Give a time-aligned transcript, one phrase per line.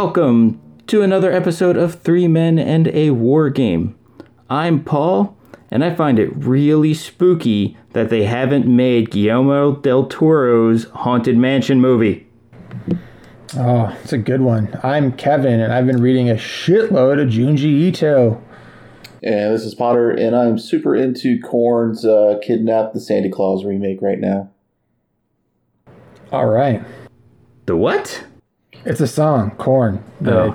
[0.00, 3.98] Welcome to another episode of Three Men and a War Game.
[4.48, 5.36] I'm Paul,
[5.72, 11.80] and I find it really spooky that they haven't made Guillermo del Toro's Haunted Mansion
[11.80, 12.28] movie.
[13.56, 14.78] Oh, it's a good one.
[14.84, 18.40] I'm Kevin, and I've been reading a shitload of Junji Ito.
[19.24, 24.00] And this is Potter, and I'm super into Korn's uh, Kidnap the Santa Claus remake
[24.00, 24.48] right now.
[26.30, 26.84] All right.
[27.66, 28.22] The what?
[28.84, 30.02] It's a song, Korn.
[30.20, 30.54] The Oh.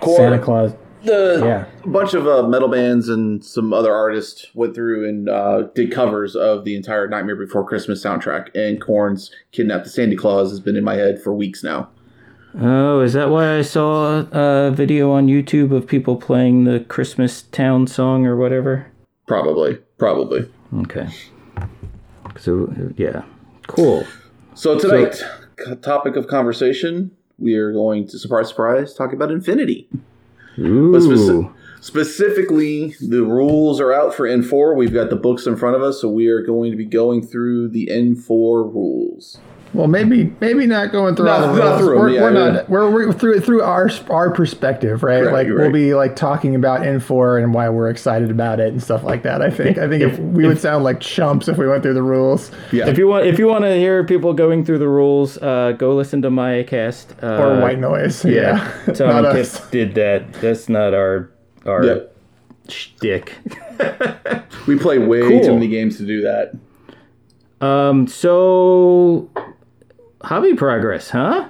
[0.00, 0.16] Korn.
[0.16, 0.72] Santa Claus.
[1.02, 1.64] The Yeah.
[1.84, 5.90] a bunch of uh, metal bands and some other artists went through and uh, did
[5.92, 10.60] covers of the entire Nightmare Before Christmas soundtrack, and Korn's Kidnap the Santa Claus has
[10.60, 11.88] been in my head for weeks now.
[12.58, 17.42] Oh, is that why I saw a video on YouTube of people playing the Christmas
[17.42, 18.86] Town song or whatever?
[19.26, 20.48] Probably, probably.
[20.82, 21.08] Okay.
[22.38, 23.22] So, yeah.
[23.66, 24.04] Cool.
[24.54, 29.88] So tonight, c- topic of conversation, we are going to surprise, surprise, talk about Infinity.
[30.58, 30.92] Ooh.
[30.92, 34.76] But speci- specifically, the rules are out for N4.
[34.76, 37.26] We've got the books in front of us, so we are going to be going
[37.26, 38.28] through the N4
[38.72, 39.38] rules.
[39.74, 41.80] Well, maybe maybe not going through Not- all the not rules.
[41.80, 42.50] through 'em, we're, yeah, we're yeah.
[42.52, 42.70] not.
[42.70, 45.24] We're, we're through it through our our perspective, right?
[45.24, 45.72] Right, like you're we'll right.
[45.74, 49.42] be like talking about N4 and why we're excited about it and stuff like that.
[49.42, 49.76] I think.
[49.78, 52.50] I think if we would sound like chumps if we went through the rules.
[52.72, 52.88] Yeah.
[52.88, 55.94] If you want, if you want to hear people going through the rules, uh, go
[55.94, 57.22] listen to Mayacast.
[57.22, 58.24] Uh, Or white noise.
[58.24, 58.70] Yeah.
[58.94, 59.68] Tom Not us.
[59.70, 60.32] Did that.
[60.34, 61.30] That's not our
[61.66, 61.98] our Yeah.
[62.68, 63.32] shtick.
[64.66, 65.40] We play way Cool.
[65.40, 66.54] too many games to do that.
[67.60, 68.06] Um.
[68.06, 69.28] So,
[70.24, 71.48] hobby progress, huh?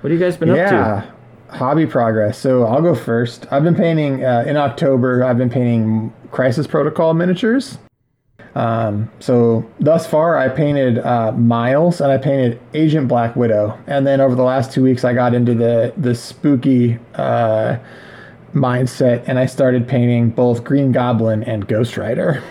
[0.00, 0.60] What have you guys been up to?
[0.62, 1.10] Yeah.
[1.56, 2.38] Hobby progress.
[2.38, 3.46] So I'll go first.
[3.50, 5.22] I've been painting uh, in October.
[5.22, 7.78] I've been painting Crisis Protocol miniatures.
[8.54, 13.78] Um, so thus far, I painted uh, Miles and I painted Agent Black Widow.
[13.86, 17.78] And then over the last two weeks, I got into the the spooky uh,
[18.54, 22.42] mindset and I started painting both Green Goblin and Ghost Rider.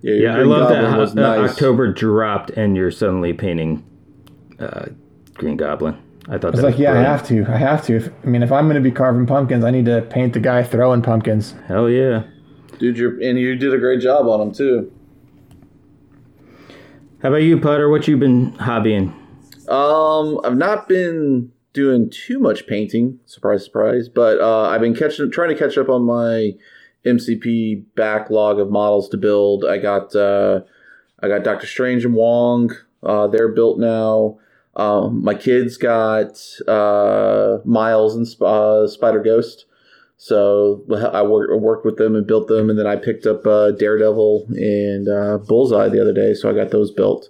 [0.00, 1.50] Yeah, Yeah, I Green love Goblin that was uh, nice.
[1.52, 3.84] October dropped and you're suddenly painting
[4.60, 4.86] uh,
[5.34, 6.02] Green Goblin.
[6.28, 7.46] I thought I was that like, was yeah, I have to.
[7.48, 7.96] I have to.
[7.96, 10.40] If, I mean, if I'm going to be carving pumpkins, I need to paint the
[10.40, 11.54] guy throwing pumpkins.
[11.66, 12.24] Hell yeah.
[12.78, 14.92] Dude, you're, and you did a great job on them, too.
[17.22, 17.88] How about you, Potter?
[17.88, 19.14] What you been hobbying?
[19.68, 25.30] Um, I've not been doing too much painting, surprise, surprise, but uh, I've been catching,
[25.30, 26.52] trying to catch up on my
[27.04, 29.64] MCP backlog of models to build.
[29.64, 30.60] I got, uh,
[31.22, 32.70] I got Doctor Strange and Wong.
[33.02, 34.38] Uh, they're built now.
[34.78, 39.66] Um, my kids got uh, Miles and Sp- uh, Spider Ghost.
[40.16, 43.70] So I worked, worked with them and built them, and then I picked up uh,
[43.72, 47.28] Daredevil and uh, Bullseye the other day, so I got those built.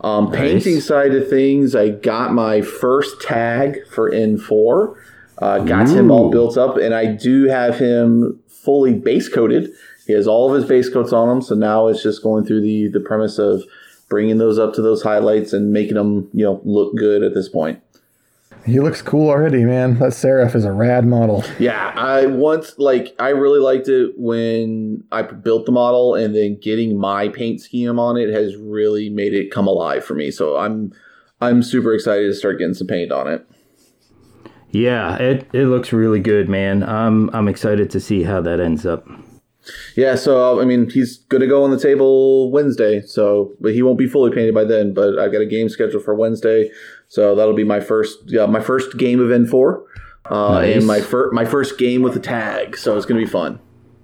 [0.00, 0.38] Um, Nice.
[0.38, 4.96] Painting side of things, I got my first tag for N4.
[5.36, 9.70] Uh, got him all built up, and I do have him fully base coated.
[10.06, 12.60] He has all of his base coats on him, so now it's just going through
[12.60, 13.64] the the premise of
[14.08, 17.48] bringing those up to those highlights and making them you know look good at this
[17.48, 17.80] point.
[18.66, 19.98] He looks cool already, man.
[19.98, 21.44] That Seraph is a rad model.
[21.58, 26.58] Yeah, I once like I really liked it when I built the model, and then
[26.60, 30.30] getting my paint scheme on it has really made it come alive for me.
[30.30, 30.92] So I'm
[31.42, 33.46] I'm super excited to start getting some paint on it.
[34.70, 36.82] Yeah, it, it looks really good, man.
[36.82, 39.06] I'm I'm excited to see how that ends up.
[39.96, 43.98] Yeah, so I mean he's gonna go on the table Wednesday, so but he won't
[43.98, 44.92] be fully painted by then.
[44.94, 46.70] But I've got a game scheduled for Wednesday,
[47.08, 49.84] so that'll be my first yeah my first game of N four.
[50.30, 50.76] Uh, Nice.
[50.76, 53.58] and my first my first game with a tag, so it's gonna be fun.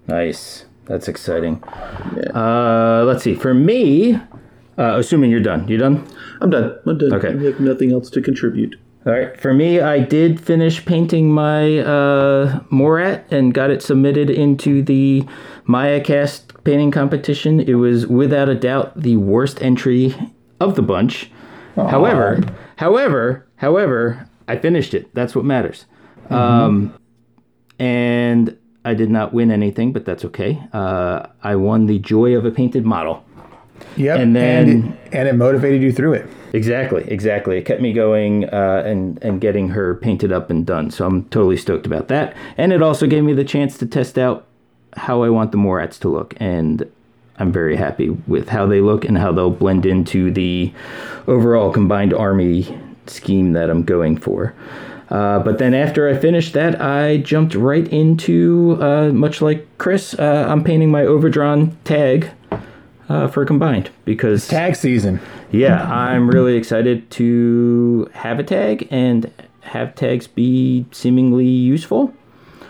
[0.06, 0.64] Nice.
[0.86, 1.62] That's exciting.
[2.34, 3.34] Uh, let's see.
[3.34, 6.04] For me, uh, assuming you're done, you done?
[6.40, 6.76] I'm done.
[6.86, 7.12] I'm done.
[7.14, 7.28] Okay.
[7.28, 8.76] I have nothing else to contribute.
[9.06, 9.38] All right.
[9.40, 15.24] For me, I did finish painting my uh, Morat and got it submitted into the
[15.66, 17.60] MayaCast painting competition.
[17.60, 20.14] It was without a doubt the worst entry
[20.60, 21.30] of the bunch.
[21.76, 22.42] However,
[22.76, 25.14] however, however, I finished it.
[25.14, 25.86] That's what matters.
[26.28, 26.94] Um,
[27.78, 30.62] and I did not win anything, but that's okay.
[30.74, 33.24] Uh, I won the joy of a painted model.
[33.96, 34.18] Yep.
[34.20, 36.26] And then- and it, and it motivated you through it.
[36.52, 37.58] Exactly, exactly.
[37.58, 40.90] It kept me going uh, and and getting her painted up and done.
[40.90, 42.36] So I'm totally stoked about that.
[42.56, 44.46] And it also gave me the chance to test out
[44.96, 46.90] how I want the Morats to look, and
[47.38, 50.72] I'm very happy with how they look and how they'll blend into the
[51.26, 54.54] overall combined army scheme that I'm going for.
[55.08, 60.14] Uh, but then after I finished that, I jumped right into, uh, much like Chris,
[60.14, 62.30] uh, I'm painting my Overdron tag
[63.10, 65.20] uh, for combined because Tag season.
[65.50, 69.30] yeah, I'm really excited to have a tag and
[69.62, 72.14] have tags be seemingly useful.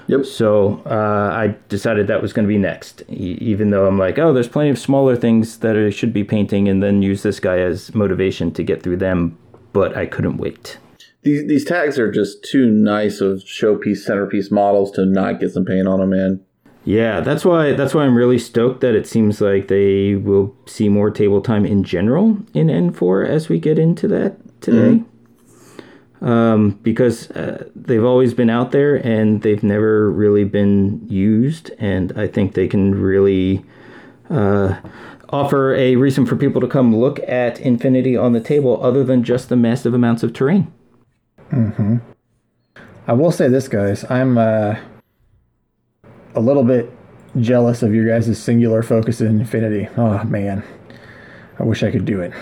[0.09, 0.25] Yep.
[0.25, 4.19] So uh, I decided that was going to be next, e- even though I'm like,
[4.19, 7.39] oh, there's plenty of smaller things that I should be painting, and then use this
[7.39, 9.39] guy as motivation to get through them.
[9.73, 10.79] But I couldn't wait.
[11.23, 15.65] These these tags are just too nice of showpiece centerpiece models to not get some
[15.65, 16.41] paint on them, man.
[16.85, 20.89] Yeah, that's why that's why I'm really stoked that it seems like they will see
[20.89, 25.03] more table time in general in N4 as we get into that today.
[26.23, 32.13] Um, because uh, they've always been out there and they've never really been used, and
[32.19, 33.65] I think they can really
[34.29, 34.77] uh,
[35.31, 39.25] offer a reason for people to come look at Infinity on the table, other than
[39.25, 40.71] just the massive amounts of terrain.
[43.07, 44.05] I will say this, guys.
[44.11, 44.77] I'm uh,
[46.35, 46.91] a little bit
[47.39, 49.89] jealous of your guys' singular focus in Infinity.
[49.97, 50.65] Oh man,
[51.59, 52.33] I wish I could do it.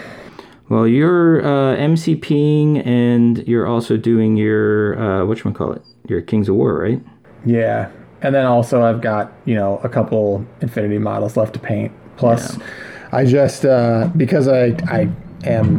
[0.69, 6.49] Well, you're uh, MCPing and you're also doing your uh, what call it, your Kings
[6.49, 7.03] of War, right?
[7.47, 7.91] Yeah,
[8.21, 11.93] and then also I've got you know a couple Infinity models left to paint.
[12.17, 12.59] Plus,
[13.13, 15.09] I just uh, because I I
[15.45, 15.79] am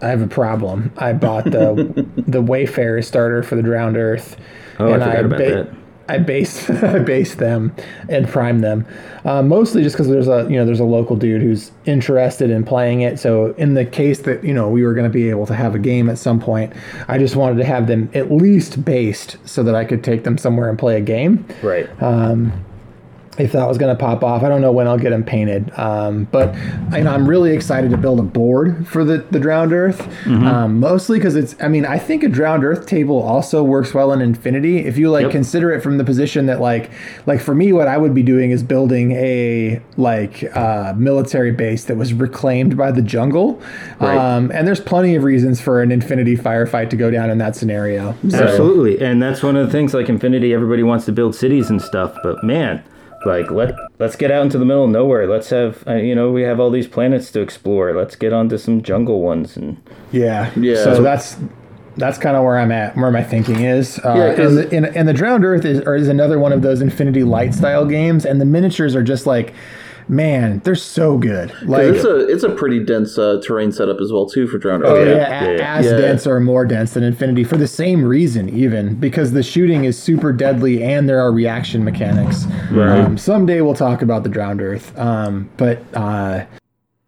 [0.00, 0.92] I have a problem.
[0.96, 4.36] I bought the the Wayfarer starter for the Drowned Earth.
[4.78, 5.76] Oh, I forgot about ba- that.
[6.10, 7.74] I base I based them
[8.08, 8.86] and prime them,
[9.24, 12.64] uh, mostly just because there's a you know there's a local dude who's interested in
[12.64, 13.18] playing it.
[13.18, 15.74] So in the case that you know we were going to be able to have
[15.74, 16.72] a game at some point,
[17.08, 20.36] I just wanted to have them at least based so that I could take them
[20.36, 21.88] somewhere and play a game Right.
[23.44, 24.42] If that was going to pop off.
[24.42, 26.54] I don't know when I'll get them painted, um, but
[26.92, 30.00] I, I'm really excited to build a board for the, the Drowned Earth.
[30.26, 34.12] Um, mostly because it's, I mean, I think a Drowned Earth table also works well
[34.12, 34.78] in Infinity.
[34.86, 35.32] If you like Yep.
[35.32, 36.90] consider it from the position that like,
[37.26, 41.84] like for me, what I would be doing is building a like uh, military base
[41.84, 43.60] that was reclaimed by the jungle.
[44.00, 44.16] Right.
[44.16, 47.56] Um, and there's plenty of reasons for an Infinity firefight to go down in that
[47.56, 48.14] scenario.
[48.28, 49.94] So- Absolutely, and that's one of the things.
[49.94, 52.82] Like Infinity, everybody wants to build cities and stuff, but man,
[53.26, 55.26] like let let's get out into the middle of nowhere.
[55.26, 57.94] Let's have uh, you know we have all these planets to explore.
[57.94, 59.76] Let's get onto some jungle ones and
[60.12, 60.50] Yeah.
[60.56, 60.82] Yeah.
[60.82, 61.36] So that's
[61.96, 63.98] that's kind of where I'm at, where my thinking is.
[63.98, 66.52] Uh, Yeah, 'cause- and, the, and, and the Drowned Earth is, or is another one
[66.52, 69.52] of those Infinity Light style games, and the miniatures are just like,
[70.10, 71.54] man, they're so good.
[71.62, 74.84] Like, it's a it's a pretty dense uh, terrain setup as well too for Drowned
[74.84, 75.06] Oh Earth.
[75.08, 75.96] yeah, yeah, a- yeah, as yeah.
[75.96, 79.98] dense or more dense than Infinity for the same reason, even because the shooting is
[79.98, 82.44] super deadly and there are reaction mechanics.
[82.72, 86.44] Um, someday we'll talk about the Drowned Earth, um, but uh,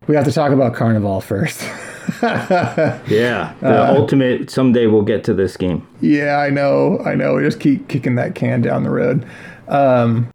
[0.06, 1.60] we have to talk about Carnevale first.
[2.22, 4.50] yeah, the ultimate.
[4.50, 5.86] Someday we'll get to this game.
[6.00, 6.98] Yeah, I know.
[7.04, 7.34] I know.
[7.34, 9.24] We just keep kicking that can down the road.
[9.68, 10.31] Um,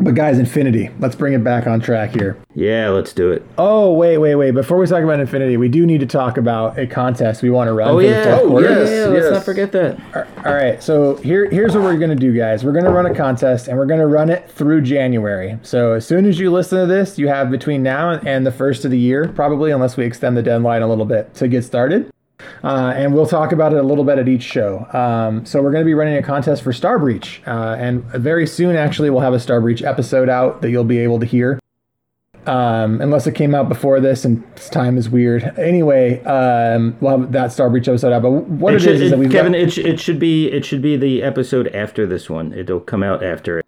[0.00, 0.90] but guys, Infinity.
[0.98, 2.36] Let's bring it back on track here.
[2.54, 3.46] Yeah, let's do it.
[3.58, 4.50] Oh, wait, wait, wait.
[4.52, 7.68] Before we talk about Infinity, we do need to talk about a contest we want
[7.68, 7.88] to run.
[7.88, 9.32] Oh yeah, Oh, yeah, yes, yeah, Let's yes.
[9.32, 10.00] not forget that.
[10.44, 10.82] All right.
[10.82, 12.64] So here, here's what we're gonna do, guys.
[12.64, 15.58] We're gonna run a contest, and we're gonna run it through January.
[15.62, 18.84] So as soon as you listen to this, you have between now and the first
[18.84, 22.10] of the year, probably, unless we extend the deadline a little bit to get started.
[22.62, 24.86] Uh, and we'll talk about it a little bit at each show.
[24.92, 28.46] Um, so we're going to be running a contest for Star Breach, uh, and very
[28.46, 31.58] soon, actually, we'll have a Star Breach episode out that you'll be able to hear.
[32.46, 35.42] Um, unless it came out before this and time is weird.
[35.58, 38.22] Anyway, um, we'll have that Star Breach episode out.
[38.22, 40.18] But what It it should, is is that we've Kevin, got, it, sh- it should
[40.18, 42.54] be it should be the episode after this one.
[42.54, 43.66] It'll come out after it.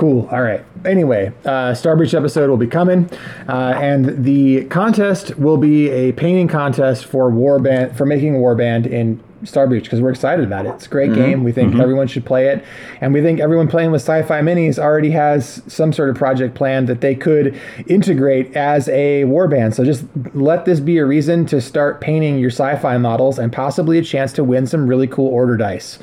[0.00, 0.26] Cool.
[0.32, 0.64] All right.
[0.86, 3.10] Anyway, uh, Star Breach episode will be coming,
[3.46, 8.86] uh, and the contest will be a painting contest for Warband for making a Warband
[8.86, 10.70] in Star Breach because we're excited about it.
[10.70, 11.44] It's a great game.
[11.44, 12.64] We think everyone should play it,
[13.02, 16.86] and we think everyone playing with Sci-Fi Minis already has some sort of project plan
[16.86, 19.74] that they could integrate as a Warband.
[19.74, 23.98] So just let this be a reason to start painting your Sci-Fi models and possibly
[23.98, 25.98] a chance to win some really cool order dice.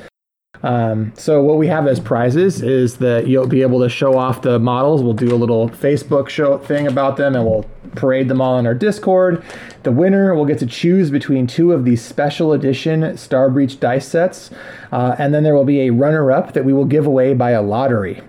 [0.62, 4.42] Um, so what we have as prizes is that you'll be able to show off
[4.42, 5.02] the models.
[5.02, 7.64] We'll do a little Facebook show thing about them, and we'll
[7.94, 9.42] parade them all on our Discord.
[9.84, 14.08] The winner will get to choose between two of these special edition Star Breach dice
[14.08, 14.50] sets,
[14.90, 17.62] uh, and then there will be a runner-up that we will give away by a
[17.62, 18.22] lottery.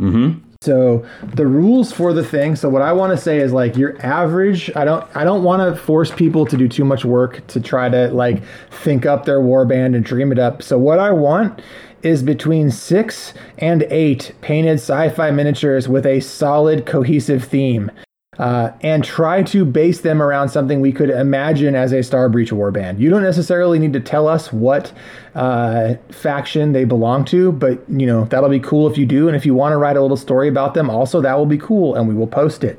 [0.00, 0.43] Mm-hmm.
[0.64, 2.56] So the rules for the thing.
[2.56, 4.70] So what I want to say is like your average.
[4.74, 5.04] I don't.
[5.14, 8.42] I don't want to force people to do too much work to try to like
[8.70, 10.62] think up their warband and dream it up.
[10.62, 11.60] So what I want
[12.02, 17.90] is between six and eight painted sci-fi miniatures with a solid cohesive theme.
[18.38, 22.50] Uh, and try to base them around something we could imagine as a Star Breach
[22.50, 22.98] warband.
[22.98, 24.92] You don't necessarily need to tell us what
[25.34, 29.28] uh, faction they belong to, but you know that'll be cool if you do.
[29.28, 31.58] And if you want to write a little story about them, also that will be
[31.58, 32.78] cool, and we will post it.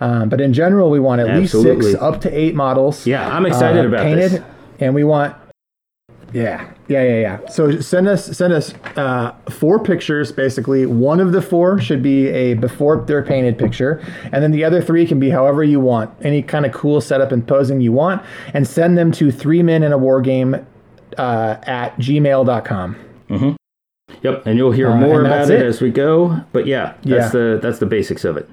[0.00, 3.06] Um, but in general, we want at least six up to eight models.
[3.06, 4.42] Yeah, I'm excited uh, about painted, this.
[4.80, 5.34] and we want
[6.34, 7.48] Yeah, yeah, yeah, yeah.
[7.48, 10.32] So send us send us uh, four pictures.
[10.32, 14.64] Basically, one of the four should be a before they're painted picture, and then the
[14.64, 17.92] other three can be however you want, any kind of cool setup and posing you
[17.92, 18.20] want,
[18.52, 20.54] and send them to three men in a war game
[21.18, 22.96] uh, at gmail.com.
[24.22, 25.66] Yep, and you'll hear Uh, more about it, it.
[25.66, 26.40] as we go.
[26.52, 27.28] But yeah, that's Yeah.
[27.28, 28.48] the that's the basics of it.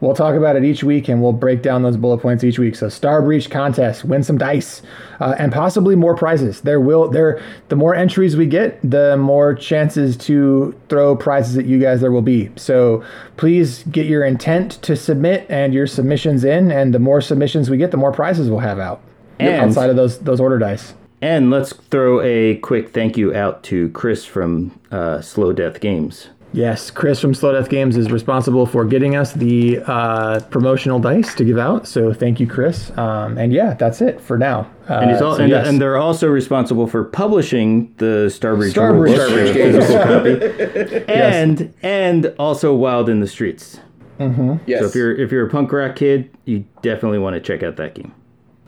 [0.00, 2.74] We'll talk about it each week, and we'll break down those bullet points each week.
[2.74, 4.80] So, Star Breach contest, win some dice,
[5.20, 6.62] uh, and possibly more prizes.
[6.62, 11.66] There will there the more entries we get, the more chances to throw prizes at
[11.66, 12.50] you guys there will be.
[12.56, 13.04] So,
[13.36, 17.76] please get your intent to submit and your submissions in, and the more submissions we
[17.76, 19.02] get, the more prizes we'll have out
[19.38, 20.94] And- outside of those those order dice.
[21.22, 26.28] And let's throw a quick thank you out to Chris from uh, Slow Death Games.
[26.52, 31.32] Yes, Chris from Slow Death Games is responsible for getting us the uh, promotional dice
[31.36, 31.86] to give out.
[31.86, 32.90] So thank you, Chris.
[32.98, 34.68] Um, and yeah, that's it for now.
[34.88, 35.68] Uh, And, he's all, so and, yes.
[35.68, 39.76] and they're also responsible for publishing the Starbreach Starbreach- rulebook, Starbreach games.
[39.86, 43.78] physical copy, and and also Wild in the Streets.
[44.18, 44.80] Yes.
[44.80, 47.76] So if you're if you're a punk rock kid, you definitely want to check out
[47.76, 48.12] that game.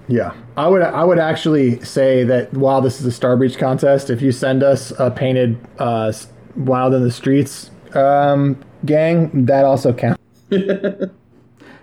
[0.09, 4.09] Yeah, I would I would actually say that while this is a Star Breach contest,
[4.09, 9.65] if you send us a painted uh, s- Wild in the Streets um, gang, that
[9.65, 10.21] also counts.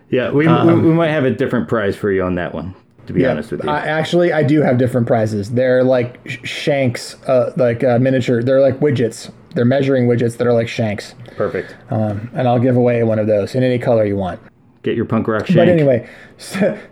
[0.10, 2.76] Yeah, we, we, we might have a different prize for you on that one.
[3.08, 5.52] To be honest with you, I, actually, I do have different prizes.
[5.52, 8.44] They're like shanks, uh, like uh, miniature.
[8.44, 9.32] They're like widgets.
[9.56, 11.76] They're measuring widgets that are like shanks, perfect.
[11.92, 14.40] um, and I'll give away one of those in any color you want.
[14.84, 15.58] Get your punk rock shank.
[15.58, 16.08] But anyway,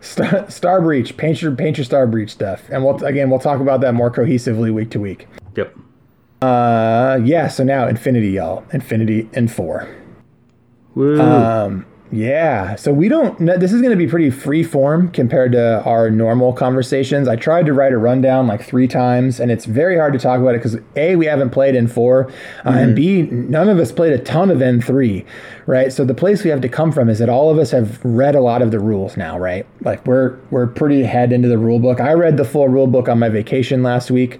[0.01, 3.59] Star, Star Breach, paint your paint your Star Breach stuff, and we'll again we'll talk
[3.61, 5.27] about that more cohesively week to week.
[6.41, 7.47] Uh, yeah.
[7.47, 8.63] So now Infinity, y'all.
[8.71, 9.87] Infinity and four.
[10.95, 11.19] Woo.
[11.19, 12.75] Um, yeah.
[12.75, 13.39] So we don't.
[13.39, 17.27] no, This is going to be pretty free form compared to our normal conversations.
[17.27, 20.39] I tried to write a rundown like three times, and it's very hard to talk
[20.39, 22.31] about it because a we haven't played in four,
[22.65, 25.25] uh, and b none of us played a ton of N three,
[25.65, 25.91] right?
[25.91, 28.35] So the place we have to come from is that all of us have read
[28.35, 29.65] a lot of the rules now, right?
[29.81, 31.99] Like we're we're pretty head into the rule book.
[31.99, 34.39] I read the full rule book on my vacation last week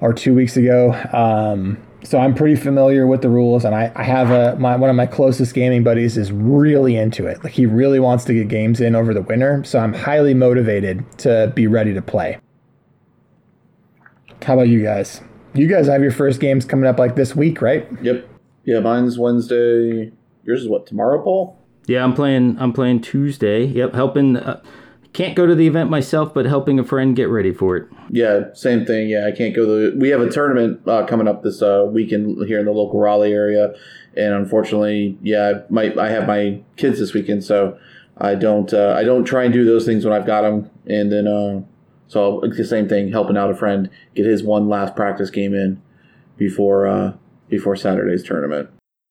[0.00, 0.92] or two weeks ago.
[1.12, 4.90] Um, so I'm pretty familiar with the rules, and I, I have a my one
[4.90, 7.42] of my closest gaming buddies is really into it.
[7.42, 9.64] Like he really wants to get games in over the winter.
[9.64, 12.38] So I'm highly motivated to be ready to play.
[14.42, 15.20] How about you guys?
[15.54, 17.88] You guys have your first games coming up like this week, right?
[18.02, 18.28] Yep.
[18.64, 20.12] Yeah, mine's Wednesday.
[20.44, 21.58] Yours is what tomorrow, Paul?
[21.86, 22.56] Yeah, I'm playing.
[22.60, 23.64] I'm playing Tuesday.
[23.64, 24.36] Yep, helping.
[24.36, 24.62] Uh,
[25.16, 27.88] can't go to the event myself, but helping a friend get ready for it.
[28.10, 29.08] Yeah, same thing.
[29.08, 29.64] Yeah, I can't go.
[29.64, 33.00] To, we have a tournament uh, coming up this uh, weekend here in the local
[33.00, 33.72] Raleigh area,
[34.14, 37.78] and unfortunately, yeah, my I have my kids this weekend, so
[38.18, 41.10] I don't uh, I don't try and do those things when I've got them, and
[41.10, 41.62] then uh,
[42.08, 45.54] so it's the same thing, helping out a friend get his one last practice game
[45.54, 45.80] in
[46.36, 47.14] before uh,
[47.48, 48.68] before Saturday's tournament.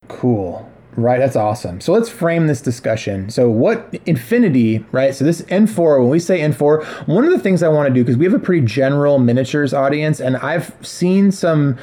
[0.08, 0.70] Cool.
[0.98, 1.82] Right, that's awesome.
[1.82, 3.30] So let's frame this discussion.
[3.30, 5.14] So what Infinity, right?
[5.14, 8.02] So this N4, when we say N4, one of the things I want to do
[8.02, 11.78] because we have a pretty general miniatures audience and I've seen some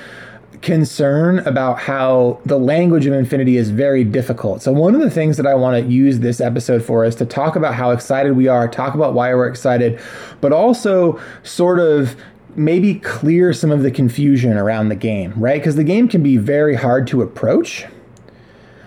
[0.62, 4.62] concern about how the language of Infinity is very difficult.
[4.62, 7.26] So one of the things that I want to use this episode for is to
[7.26, 10.00] talk about how excited we are, talk about why we're excited,
[10.40, 12.16] but also sort of
[12.54, 15.61] maybe clear some of the confusion around the game, right?
[15.61, 17.85] Because the game can be very hard to approach.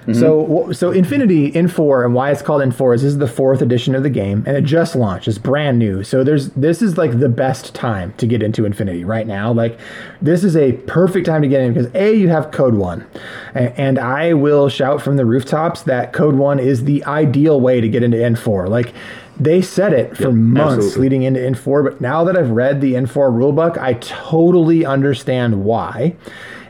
[0.07, 0.19] Mm-hmm.
[0.19, 3.95] So, so Infinity N4 and why it's called N4 is this is the fourth edition
[3.95, 5.27] of the game, and it just launched.
[5.27, 6.03] It's brand new.
[6.03, 9.51] So there's this is like the best time to get into Infinity right now.
[9.51, 9.79] Like,
[10.21, 13.07] this is a perfect time to get in because a you have Code One,
[13.55, 17.81] A- and I will shout from the rooftops that Code One is the ideal way
[17.81, 18.69] to get into N4.
[18.69, 18.93] Like.
[19.37, 21.01] They said it for months absolutely.
[21.01, 26.15] leading into N4, but now that I've read the N4 rulebook, I totally understand why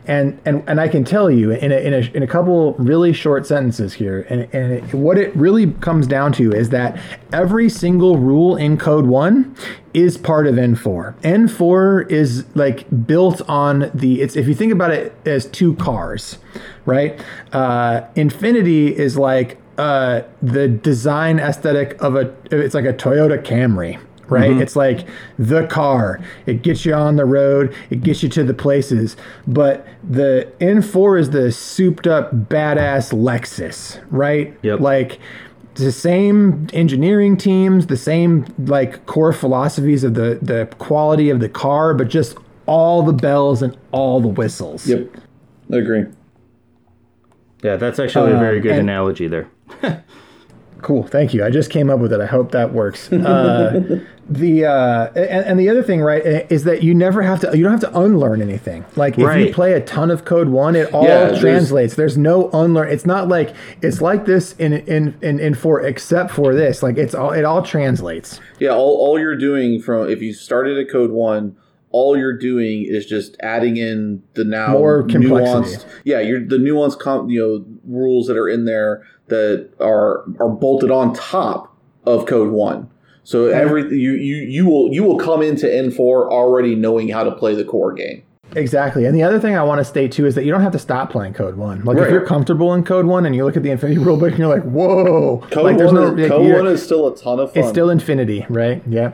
[0.07, 3.13] and and and I can tell you in a, in a, in a couple really
[3.13, 6.99] short sentences here, and, and it, what it really comes down to is that
[7.31, 9.55] every single rule in Code One
[9.93, 11.19] is part of N4.
[11.21, 14.21] N4 is like built on the.
[14.21, 16.37] It's if you think about it as two cars,
[16.85, 17.19] right?
[17.51, 22.33] Uh, Infinity is like uh, the design aesthetic of a.
[22.51, 24.57] It's like a Toyota Camry right?
[24.57, 26.19] It's like the car.
[26.45, 29.15] It gets you on the road, it gets you to the places.
[29.47, 34.57] But the N4 is the souped up badass Lexus, right?
[34.61, 34.79] Yep.
[34.79, 35.19] Like
[35.75, 41.49] the same engineering teams, the same like core philosophies of the the quality of the
[41.49, 44.87] car, but just all the bells and all the whistles.
[44.87, 45.07] Yep,
[45.71, 46.05] I agree.
[47.61, 49.47] Yeah, that's actually a very Um, good and- analogy there.
[50.85, 51.43] Cool, thank you.
[51.43, 52.21] I just came up with it.
[52.21, 53.09] I hope that works.
[53.25, 53.99] Uh,
[54.29, 57.57] the uh, and, and the other thing, right, is that you never have to.
[57.57, 58.85] You don't have to unlearn anything.
[58.95, 61.95] Like if you play a ton of Code One, it all Yeah, translates.
[61.95, 62.89] There's no unlearn.
[62.91, 66.81] It's not like it's like this in in in, in four, except for this.
[66.83, 68.39] Like it's all it all translates.
[68.59, 71.55] Yeah, all, all you're doing from if you started at code one,
[71.91, 75.77] all you're doing is just adding in the now More complexity.
[75.77, 75.85] nuanced.
[76.03, 80.49] Yeah, you're the nuanced com, you know rules that are in there that are are
[80.49, 82.89] bolted on top of code one.
[83.23, 87.31] So every you, you you will you will come into N4 already knowing how to
[87.31, 88.21] play the core game.
[88.55, 89.05] Exactly.
[89.05, 90.79] And the other thing I want to state too is that you don't have to
[90.79, 91.83] stop playing Code One.
[91.83, 92.05] Like Right.
[92.05, 94.47] if you're comfortable in Code One and you look at the Infinity rulebook and you're
[94.55, 97.63] like, whoa, Code like one, is, like, code one is still a ton of fun.
[97.63, 98.83] it's still Infinity, right?
[98.87, 99.13] Yeah.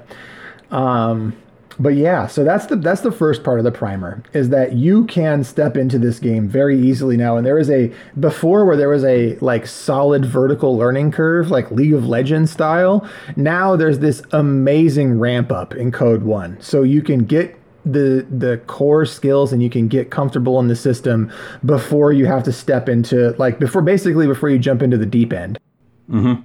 [0.70, 1.34] Um,
[1.82, 5.06] but yeah, so that's the that's the first part of the primer is that you
[5.06, 7.38] can step into this game very easily now.
[7.38, 11.72] And there is a before where there was a like solid vertical learning curve, like
[11.72, 13.10] League of Legends style.
[13.36, 18.62] Now there's this amazing ramp up in Code One, so you can get the the
[18.68, 21.32] core skills and you can get comfortable in the system
[21.66, 25.34] before you have to step into like before basically before you jump into the deep
[25.34, 25.58] end.
[26.08, 26.44] Mm-hmm.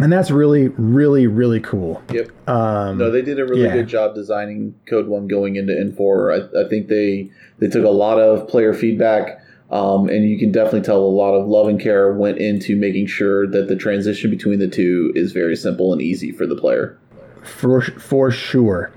[0.00, 2.02] And that's really, really, really cool.
[2.12, 2.48] Yep.
[2.48, 3.74] Um, No, they did a really yeah.
[3.74, 6.52] good job designing Code One going into N4.
[6.56, 9.38] I, I think they they took a lot of player feedback,
[9.70, 13.06] um, and you can definitely tell a lot of love and care went into making
[13.06, 16.98] sure that the transition between the two is very simple and easy for the player.
[17.42, 18.90] for for sure.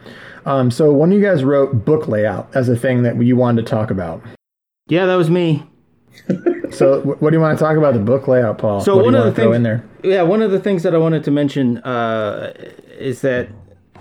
[0.47, 3.65] Um, so one of you guys wrote book layout as a thing that you wanted
[3.65, 4.23] to talk about.
[4.87, 5.63] Yeah, that was me.
[6.77, 8.81] So what do you want to talk about the book layout, Paul?
[8.81, 9.83] So what one of the things, in there?
[10.03, 12.53] yeah, one of the things that I wanted to mention uh,
[12.97, 13.49] is that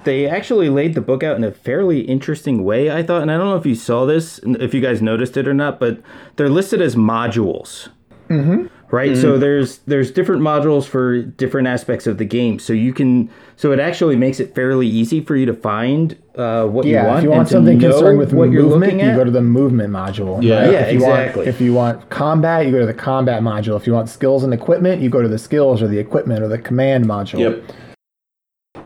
[0.05, 2.91] they actually laid the book out in a fairly interesting way.
[2.91, 5.49] I thought, and I don't know if you saw this, if you guys noticed it
[5.49, 6.01] or not, but
[6.37, 7.89] they're listed as modules.
[8.29, 8.67] Mm-hmm.
[8.91, 12.61] Right, so there's there's different modules for different aspects of the game.
[12.61, 16.67] So you can, so it actually makes it fairly easy for you to find uh,
[16.67, 17.19] what you Yeah, want.
[17.19, 19.93] if you want something concerned with what you're movement, looking you go to the movement
[19.93, 20.41] module.
[20.41, 20.61] Yeah.
[20.61, 20.73] right?
[20.73, 21.41] Yeah, if you exactly.
[21.41, 23.77] Want, if you want combat, you go to the combat module.
[23.77, 26.49] If you want skills and equipment, you go to the skills or the equipment or
[26.49, 27.41] the command module.
[27.41, 27.73] Yep.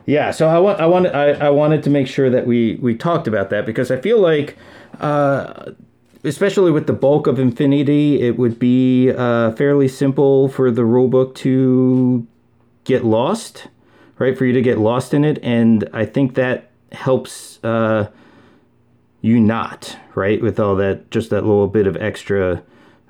[0.06, 2.94] Yeah, so I want I wanted I, I wanted to make sure that we we
[2.94, 4.56] talked about that because I feel like
[4.98, 5.72] uh
[6.24, 11.34] especially with the bulk of Infinity, it would be uh, fairly simple for the rulebook
[11.36, 12.26] to
[12.84, 13.68] get lost,
[14.18, 14.36] right?
[14.36, 18.10] For you to get lost in it, and I think that helps uh,
[19.20, 20.40] you not, right?
[20.40, 22.62] With all that, just that little bit of extra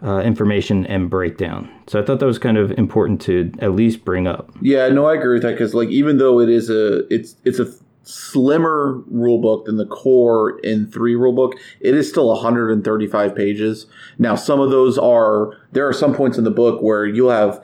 [0.03, 1.71] uh, information and breakdown.
[1.87, 4.51] So I thought that was kind of important to at least bring up.
[4.61, 7.59] Yeah, no, I agree with that because like even though it is a it's it's
[7.59, 7.71] a
[8.03, 13.87] slimmer rule book than the core in three rule book, it is still 135 pages.
[14.19, 17.63] Now, some of those are there are some points in the book where you'll have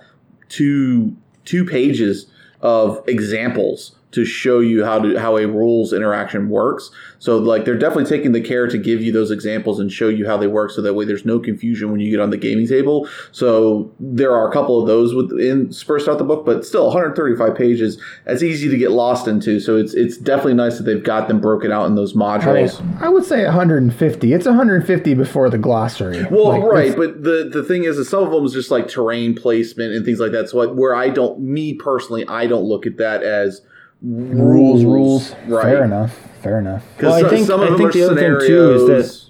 [0.49, 6.91] two two pages of examples to show you how to how a rules interaction works.
[7.19, 10.27] So like they're definitely taking the care to give you those examples and show you
[10.27, 12.67] how they work so that way there's no confusion when you get on the gaming
[12.67, 13.09] table.
[13.33, 17.55] So there are a couple of those within spurred out the book, but still 135
[17.57, 18.01] pages.
[18.25, 19.61] That's easy to get lost into.
[19.61, 22.81] So it's it's definitely nice that they've got them broken out in those modules.
[22.83, 24.33] mean, I would say 150.
[24.33, 26.25] It's 150 before the glossary.
[26.31, 28.89] Well, Like, right, but the the thing is, is some of them is just like
[28.89, 30.49] terrain placement and things like that.
[30.49, 33.63] So I, where I don't, me personally, I don't look at that as
[34.03, 35.35] rules, rules.
[35.47, 35.63] Right.
[35.65, 36.17] Fair enough.
[36.43, 36.85] Fair enough.
[36.97, 38.81] Because Well, I think- some of I them think are the other thing, too, is
[38.83, 39.09] scenarios.
[39.11, 39.23] that-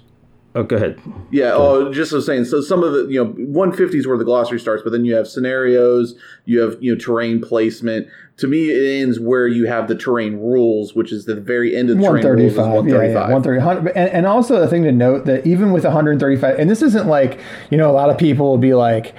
[0.59, 0.99] Oh, go ahead.
[1.31, 1.51] Yeah.
[1.53, 2.47] Oh, just was saying.
[2.47, 5.15] So some of the you know 150 is where the glossary starts, but then you
[5.15, 6.15] have scenarios,
[6.47, 8.07] you have you know terrain placement.
[8.39, 11.91] To me, it ends where you have the terrain rules, which is the very end
[11.91, 12.57] of the terrain rules.
[12.57, 12.87] 135.
[12.87, 13.69] Yeah, yeah, 135.
[13.85, 13.99] 130.
[13.99, 17.39] And, and also the thing to note that even with 135, and this isn't like,
[17.69, 19.15] you know, a lot of people will be like,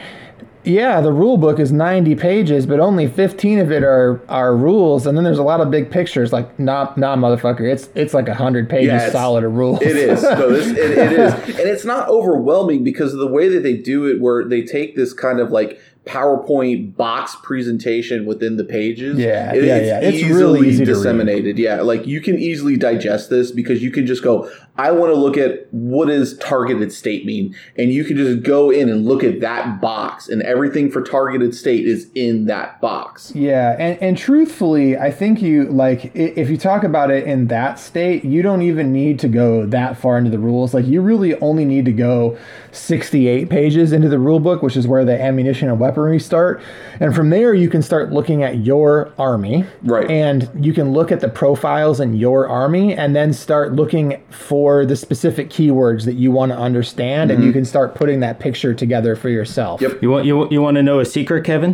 [0.67, 5.07] yeah, the rule book is 90 pages, but only 15 of it are are rules,
[5.07, 6.33] and then there's a lot of big pictures.
[6.33, 9.81] Like, nah, nah, motherfucker, it's it's like 100 pages Yeah, solid of rules.
[9.81, 10.21] It is.
[10.21, 11.33] No, this, it, it is.
[11.33, 14.95] And it's not overwhelming because of the way that they do it, where they take
[14.95, 19.17] this kind of like PowerPoint box presentation within the pages.
[19.19, 19.99] Yeah, It- yeah, it's yeah.
[19.99, 21.57] It's easily really easy disseminated.
[21.59, 25.19] Yeah, like you can easily digest this because you can just go, I want to
[25.19, 27.55] look at what is targeted state mean?
[27.77, 31.55] And you can just go in and look at that box, and everything for targeted
[31.55, 33.33] state is in that box.
[33.35, 37.79] Yeah, and, and truthfully, I think you like if you talk about it in that
[37.79, 40.73] state, you don't even need to go that far into the rules.
[40.73, 42.37] Like you really only need to go
[42.77, 46.61] 68 pages into the rule book, which is where the ammunition and weaponry start.
[46.99, 49.65] And from there you can start looking at your army.
[49.83, 50.09] Right.
[50.09, 54.85] And you can look at the profiles in your army and then start looking for
[54.85, 58.73] the specific keywords that you want to understand and you can start putting that picture
[58.73, 59.81] together for yourself.
[59.81, 60.01] Yep.
[60.01, 61.73] You want you you want to know a secret, Kevin?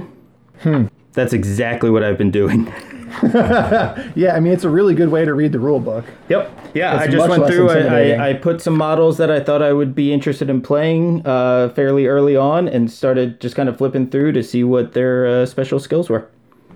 [0.62, 0.86] Hmm.
[1.14, 2.72] That's exactly what I've been doing.
[4.16, 6.06] Yeah, I mean it's a really good way to read the rule book.
[6.30, 6.72] Yep.
[6.74, 7.70] Yeah, It's I just went through.
[7.70, 11.26] I, I, I put some models that I thought I would be interested in playing
[11.26, 15.28] uh, fairly early on, and started just kind of flipping through to see what their
[15.28, 16.28] uh, special skills were.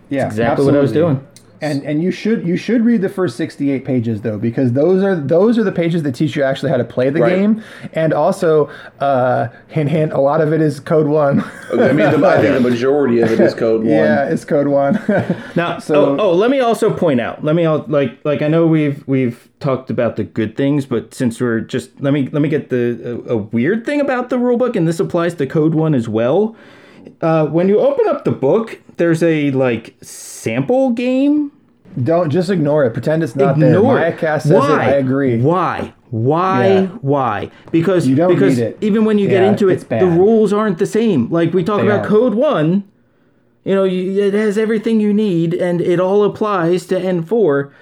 [0.10, 1.26] Yeah, exactly what I was doing.
[1.60, 5.16] And and you should you should read the first 68 pages though because those are
[5.16, 7.36] those are the pages that teach you actually how to play the Right.
[7.36, 11.42] game and also uh hint hint a lot of it is code 1.
[11.74, 13.90] I mean, the, I think the majority of it is code one.
[13.90, 15.00] yeah, it's code 1.
[15.56, 17.44] Now, So- oh, oh, let me also point out.
[17.44, 21.14] Let me al- like like I know we've we've talked about the good things, but
[21.16, 24.38] since we're just let me let me get the a, a weird thing about the
[24.38, 26.56] rulebook, and this applies to Code One as well.
[27.22, 31.52] Uh, when you open up the book, there's a like sample game.
[32.04, 32.92] Don't just ignore it.
[32.92, 34.08] Pretend it's not Ignore there.
[34.10, 34.18] it.
[34.18, 34.86] Mayacast says Why?
[34.86, 34.88] it.
[34.88, 35.42] I agree.
[35.42, 35.94] Why?
[36.12, 36.68] Why?
[36.68, 36.86] Yeah.
[37.02, 37.52] Why?
[37.72, 38.78] Because You don't because need it.
[38.82, 41.30] even when you get Yeah, into it, the rules aren't the same.
[41.32, 42.10] Like we talk They about aren't.
[42.10, 42.84] Code One,
[43.66, 47.74] you know, you, it has everything you need, and it all applies to N four.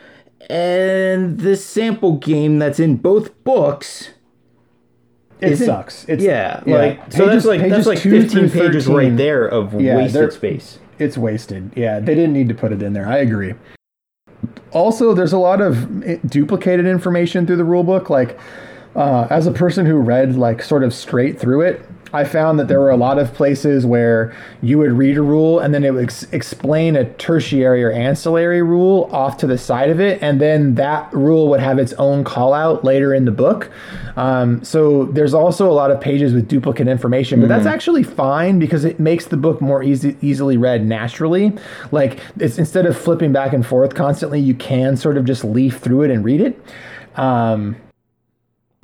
[0.50, 4.10] And this sample game that's in both books,
[5.52, 6.06] It sucks.
[6.08, 9.80] It's yeah, like so Pages- that's like that's like fifteen pages 13 right there of
[9.80, 10.80] Yeah, wasted space.
[11.00, 11.72] it's wasted.
[11.76, 13.08] Yeah, they didn't need to put it in there.
[13.08, 13.54] I agree.
[14.72, 18.10] Also, there's a lot of duplicated information through the rulebook.
[18.10, 18.38] Like,
[18.96, 22.68] uh, as a person who read like sort of straight through it, I found that
[22.68, 25.94] there were a lot of places where you would read a rule and then it
[25.94, 30.40] would ex- explain a tertiary or ancillary rule off to the side of it, and
[30.40, 33.70] then that rule would have its own call out later in the book.
[34.16, 38.60] Um, so there's also a lot of pages with duplicate information, but that's actually fine
[38.60, 41.54] because it makes the book more easy, easily read naturally.
[41.92, 45.80] Like it's instead of flipping back and forth constantly, you can sort of just leaf
[45.80, 46.60] through it and read it.
[47.16, 47.76] Um,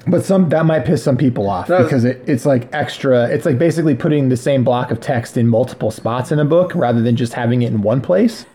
[0.07, 1.83] but some that might piss some people off No.
[1.83, 3.27] because it, it's like extra.
[3.29, 6.73] It's like basically putting the same block of text in multiple spots in a book
[6.75, 8.45] rather than just having it in one place.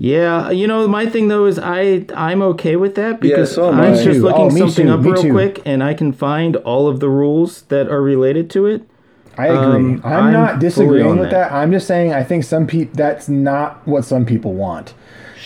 [0.00, 3.94] Yeah, you know, my thing though is I I'm okay with that because so I'm
[3.94, 4.22] just too.
[4.22, 5.32] looking Oh, something too, up me real too.
[5.32, 8.82] quick and I can find all of the rules that are related to it.
[9.36, 9.58] I agree.
[9.94, 11.50] Um, I'm, I'm not disagreeing with that.
[11.50, 11.52] that.
[11.52, 14.94] I'm just saying I think some people that's not what some people want.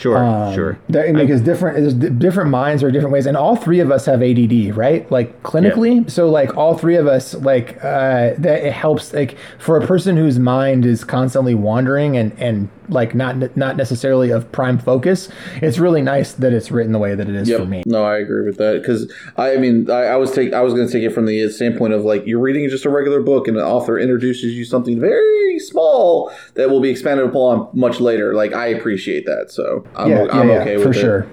[0.02, 0.78] Sure, Um, sure.
[0.88, 4.04] That, because different there's di- different minds are different ways, and all three of us
[4.06, 5.08] have ADD, right?
[5.12, 9.12] Like clinically, so like all three of us, like uh, that it helps.
[9.12, 14.31] Like for a person whose mind is constantly wandering and and like not not necessarily
[14.31, 17.64] of prime focus, it's really nice that it's written the way that it is for
[17.66, 17.83] me.
[17.87, 20.74] No, I agree with that because I, I mean, I, I was take I was
[20.74, 23.48] going to take it from the standpoint of like you're reading just a regular book
[23.48, 28.35] and the author introduces you something very small that will be expanded upon much later.
[28.35, 31.00] Like I appreciate that, so I'm, Yeah, yeah, I'm yeah, okay with for it.
[31.00, 31.26] sure.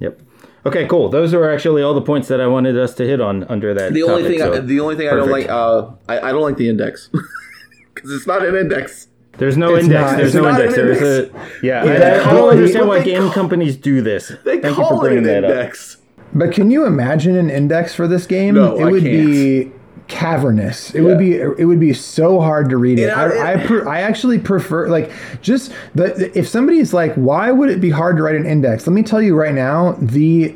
[0.00, 0.20] Yep.
[0.66, 1.08] Okay, cool.
[1.08, 3.94] Those are actually all the points that I wanted us to hit on under that.
[3.94, 6.32] The only topic, thing, I, so the only thing I don't like, uh, I, I
[6.32, 7.08] don't like the index
[7.94, 9.08] because it's not an index.
[9.38, 10.10] There's no It's index.
[10.10, 10.78] not- there's no not index.
[10.78, 11.30] an There's a
[11.62, 11.82] yeah.
[11.82, 14.28] I, Yeah, I don't well, understand why game call- companies do this.
[14.44, 15.50] They Thank you call for it bringing an that up.
[15.50, 15.96] index.
[16.34, 18.54] But can you imagine an index for this game?
[18.54, 19.26] No, it I would can't.
[19.26, 19.72] be
[20.08, 20.94] cavernous.
[20.94, 23.02] It would be it would be so hard to read it.
[23.02, 25.10] You know, I I, it- pre- I actually prefer like
[25.42, 28.86] just the if somebody's like, why would it be hard to write an index?
[28.86, 30.54] Let me tell you right now, the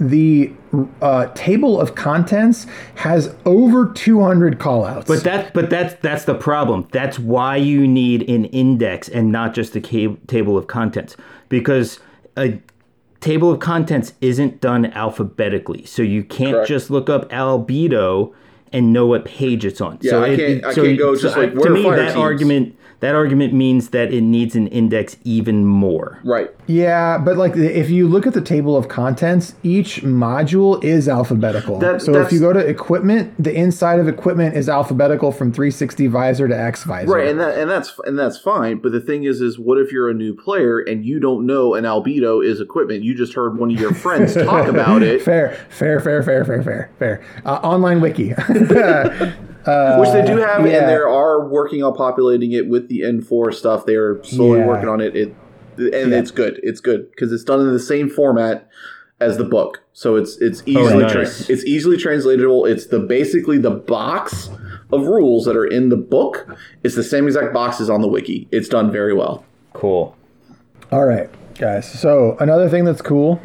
[0.00, 0.52] the
[1.02, 5.06] uh, table of contents has over 200 callouts.
[5.06, 6.88] But that, but that's that's the problem.
[6.92, 11.16] That's why you need an index and not just a ca- table of contents,
[11.48, 11.98] because
[12.36, 12.60] a
[13.20, 15.84] table of contents isn't done alphabetically.
[15.86, 16.68] So you can't Correct.
[16.68, 18.32] just look up albedo
[18.72, 19.98] and know what page it's on.
[20.02, 21.62] Yeah, so I it- can't- I so can't go you- just so like, I- where
[21.64, 22.16] to are me fire that teams?
[22.18, 26.18] argument that argument means that it needs an index even more.
[26.24, 26.50] Right.
[26.66, 31.78] yeah, but like if you look at the table of contents, each module is alphabetical.
[31.78, 36.06] That- so if you go to equipment, the inside of equipment is alphabetical from 360
[36.06, 37.10] visor to X visor.
[37.12, 38.78] Right, and that and that's and that's fine.
[38.78, 41.74] But the thing is, is what if you're a new player and you don't know
[41.74, 43.04] an albedo is equipment?
[43.04, 46.62] You just heard one of your friends talk about it, Fair, fair, fair, fair, fair,
[46.62, 47.24] fair, fair.
[47.44, 48.32] Uh, online wiki.
[49.66, 50.80] Uh, which they do have, yeah.
[50.80, 53.86] and they are working on populating it with the N4 stuff.
[53.86, 54.66] They're slowly Yeah.
[54.66, 55.16] working on it.
[55.16, 55.34] It
[55.76, 56.60] and it's good.
[56.62, 58.68] It's good because it's done in the same format
[59.20, 61.12] as the book, so it's it's oh, easily nice.
[61.12, 62.66] tra- it's easily translatable.
[62.66, 64.50] It's the basically the box
[64.92, 66.46] of rules that are in the book.
[66.82, 68.48] It's the same exact boxes on the wiki.
[68.52, 69.44] It's done very well.
[69.72, 70.16] Cool.
[70.92, 71.90] All right, guys.
[71.90, 73.40] So another thing that's cool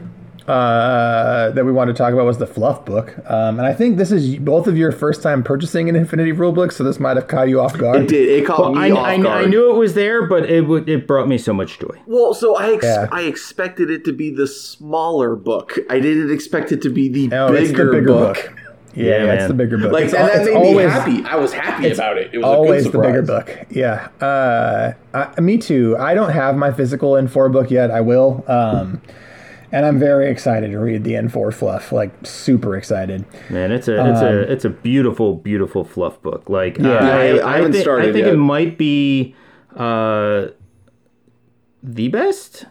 [0.49, 3.97] uh, that we wanted to talk about was the fluff book, um, and I think
[3.97, 7.17] this is both of your first time purchasing an Infinity rule book, so this might
[7.17, 8.01] have caught you off guard.
[8.03, 8.29] It did.
[8.29, 9.45] It caught I, me off I, guard.
[9.45, 11.99] I knew it was there, but it would it brought me so much joy.
[12.07, 13.07] Well, so I ex- Yeah.
[13.11, 15.77] I expected it to be the smaller book.
[15.89, 18.35] I didn't expect it to be the No, it's the bigger, bigger book.
[18.35, 18.53] book.
[18.95, 19.91] Yeah, Yeah, that's the bigger book.
[19.91, 21.23] Like, It's and al- that it's made always- me happy.
[21.25, 22.31] I was happy about it.
[22.33, 23.55] It was always a the bigger book.
[23.69, 24.07] Yeah.
[24.19, 25.95] Uh, I, me too.
[25.99, 27.91] I don't have my physical N4 book yet.
[27.91, 28.43] I will.
[28.47, 28.99] Um,
[29.71, 31.91] and I'm very excited to read the N4 fluff.
[31.91, 33.25] Like super excited.
[33.49, 36.49] Man, it's a it's a it's a beautiful beautiful fluff book.
[36.49, 36.97] Like Um, Yeah.
[36.99, 38.33] I, I- I haven't thi- started I think yet.
[38.33, 39.35] it might be
[39.75, 40.47] uh,
[41.83, 42.65] the best.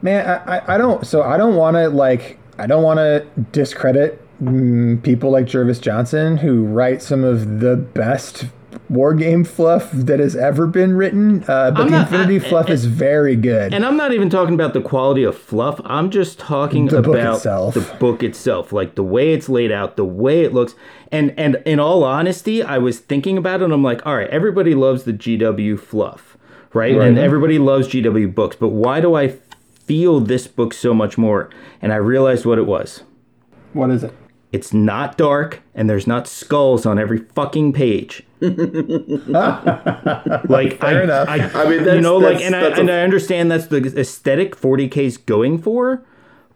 [0.00, 1.06] Man, I, I, I don't.
[1.06, 2.38] So I don't want to like.
[2.58, 7.76] I don't want to discredit mm, people like Jervis Johnson who write some of the
[7.76, 8.46] best
[8.88, 11.42] war game fluff that has ever been written.
[11.48, 13.72] Uh, but I'm the not- Infinity I- fluff is very good.
[13.74, 15.80] And I'm not even talking about the quality of fluff.
[15.84, 17.74] I'm just talking The about itself.
[17.74, 20.74] the book itself, like the way it's laid out, the way it looks.
[21.10, 24.28] And and in all honesty, I was thinking about it and I'm like, all right,
[24.30, 26.36] everybody loves the GW fluff,
[26.72, 26.96] right?
[26.96, 29.34] And everybody loves GW books, but why do I
[29.84, 31.50] feel this book so much more?
[31.82, 33.02] And I realized what it was.
[33.72, 34.14] what is it?
[34.52, 38.22] It's not dark and there's not skulls on every fucking page.
[38.40, 38.50] like
[40.78, 41.28] Fair I, enough.
[41.28, 43.66] I, I mean, you that's- know, like, and I that's a- and I understand that's
[43.66, 46.04] the aesthetic 40k's going for,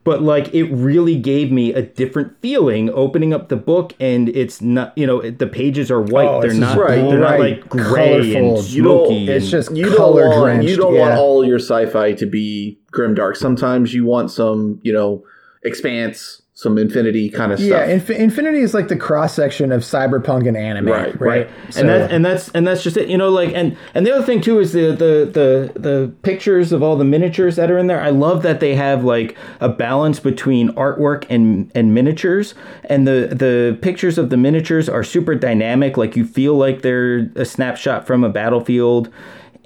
[0.04, 4.60] but like it really gave me a different feeling opening up the book, and it's
[4.60, 6.28] not, you know, it, the pages are white.
[6.28, 8.58] Oh, they're not, right, they're not like gray colorful.
[8.58, 9.28] and You don't- smoky.
[9.30, 10.68] It's just you don't want drenched.
[10.68, 11.00] you don't yeah.
[11.08, 13.36] want all your sci-fi to be grimdark.
[13.36, 15.24] Sometimes you want some, you know,
[15.62, 17.88] expanse, some infinity kind of Yeah, stuff.
[17.90, 21.20] Inf- Infinity is like the cross section of cyberpunk and anime, Right, right?
[21.20, 24.06] right So- and that and that's and that's just it you know like and and
[24.06, 25.28] the other thing too is the the
[25.74, 28.74] the the pictures of all the miniatures that are in there i love that they
[28.74, 32.54] have like a balance between artwork and and miniatures
[32.86, 37.30] and the the pictures of the miniatures are super dynamic like you feel like they're
[37.36, 39.10] a snapshot from a battlefield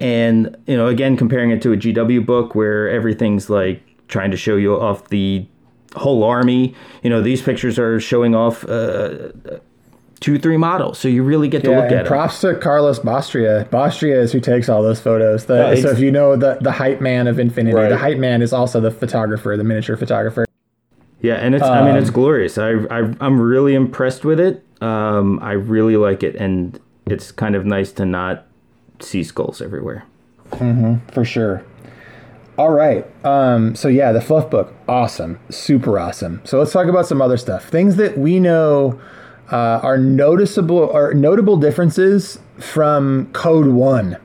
[0.01, 4.35] and you know again comparing it to a gw book where everything's like trying to
[4.37, 5.45] show you off the
[5.95, 6.73] whole army
[7.03, 9.29] you know these pictures are showing off uh,
[10.19, 12.99] two three models so you really get to Yeah, look at them props to Carlos
[12.99, 13.65] Bostria.
[13.69, 15.45] Bostria is who takes all those photos.
[15.45, 17.89] The, Yeah, so if you know the the hype man of Infinity, Right.
[17.89, 20.45] the hype man is also the photographer, the miniature photographer.
[21.21, 24.63] yeah and it's i mean it's Um, glorious I, I i'm really impressed with it
[24.81, 28.45] um i really like it and it's kind of nice to not
[28.99, 30.03] see skulls everywhere
[30.51, 31.63] Mm-hmm, for sure.
[32.57, 33.05] All right.
[33.25, 36.41] Um, so yeah, the fluff book, awesome, super awesome.
[36.43, 37.69] So let's talk about some other stuff.
[37.69, 38.99] Things that we know
[39.51, 44.17] uh, are noticeable or notable differences from Code One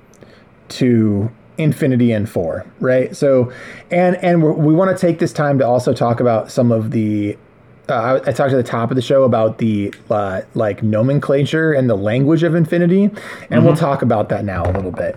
[0.69, 3.17] to Infinity and Four, right?
[3.17, 3.53] So,
[3.91, 7.39] and and we want to take this time to also talk about some of the.
[7.89, 11.73] Uh, I, I talked at the top of the show about the uh, like nomenclature
[11.73, 13.11] and the language of Infinity,
[13.51, 15.17] and we'll talk about that now a little bit.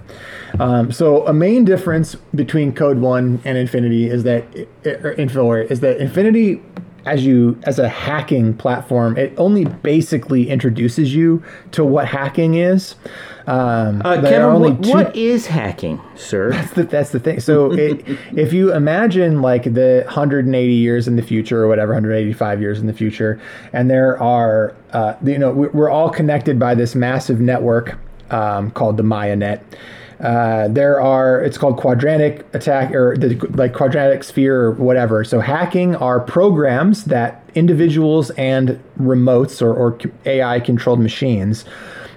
[0.60, 4.46] Um, so, a main difference between Code One and Infinity is that
[4.86, 6.62] or Info is that Infinity
[7.06, 12.96] as you as a hacking platform, it only basically introduces you to what hacking is.
[13.50, 17.10] Um, uh, there are Kevin, only what, two- what is hacking sir that's the, that's
[17.10, 17.40] the thing.
[17.40, 18.04] So it,
[18.38, 22.86] if you imagine like the 180 years in the future or whatever, 185 years in
[22.88, 23.42] the future,
[23.74, 27.98] and there are, uh, you know, we- we're all connected by this massive network
[28.30, 29.64] um, called the Maya Net.
[30.20, 35.24] Uh, there are, it's called quadratic attack or the like quadratic sphere or whatever.
[35.24, 41.64] So hacking are programs that individuals and remotes or, or AI controlled machines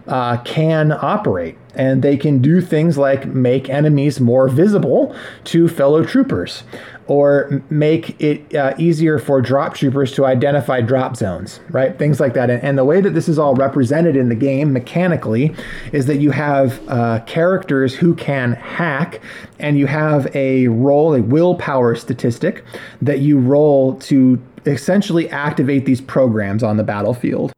[0.07, 1.57] uh, can operate.
[1.75, 6.65] And they can do things like make enemies more visible to fellow troopers
[7.07, 11.99] or make it uh, easier for drop troopers to identify drop zones, right?
[11.99, 12.49] Things like that.
[12.51, 15.55] And, and the way that this is all represented in the game mechanically
[15.93, 19.21] is that you have uh, characters who can hack,
[19.59, 22.65] and you have a roll, a willpower statistic
[23.01, 27.52] that you roll to essentially activate these programs on the battlefield.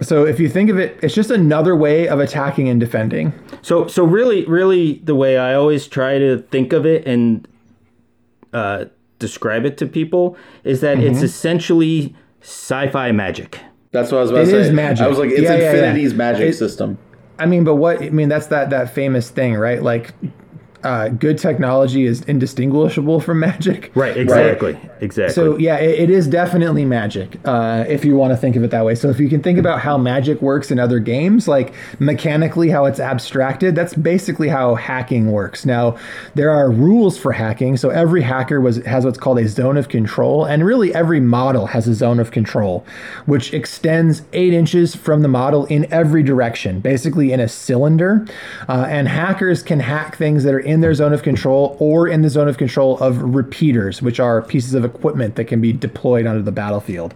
[0.00, 3.32] So if you think of it, it's just another way of attacking and defending.
[3.62, 7.46] So, so really, really, the way I always try to think of it and
[8.52, 8.86] uh,
[9.18, 11.08] describe it to people is that Mm-hmm.
[11.14, 13.58] it's essentially sci-fi magic.
[13.90, 14.60] That's what I was about It to say.
[14.68, 15.04] is magic.
[15.04, 15.70] I was like, it's Yeah, yeah, yeah.
[15.72, 16.98] Infinity's magic It- system.
[17.40, 19.80] I mean, but what I mean that's that that famous thing, right?
[19.80, 20.12] Like
[20.84, 23.90] uh, good technology is indistinguishable from magic.
[23.94, 24.16] Right.
[24.16, 24.78] Exactly.
[25.00, 25.34] Exactly.
[25.34, 28.70] So yeah, it, it is definitely magic uh, if you want to think of it
[28.70, 28.94] that way.
[28.94, 32.84] So if you can think about how magic works in other games, like mechanically how
[32.84, 35.66] it's abstracted, that's basically how hacking works.
[35.66, 35.96] Now
[36.34, 37.76] there are rules for hacking.
[37.76, 41.66] So every hacker was has what's called a zone of control, and really every model
[41.66, 42.86] has a zone of control,
[43.26, 48.26] which extends eight inches from the model in every direction, basically in a cylinder.
[48.68, 52.22] Uh, and hackers can hack things that are in their zone of control or in
[52.22, 56.26] the zone of control of repeaters, which are pieces of equipment that can be deployed
[56.26, 57.14] onto the battlefield.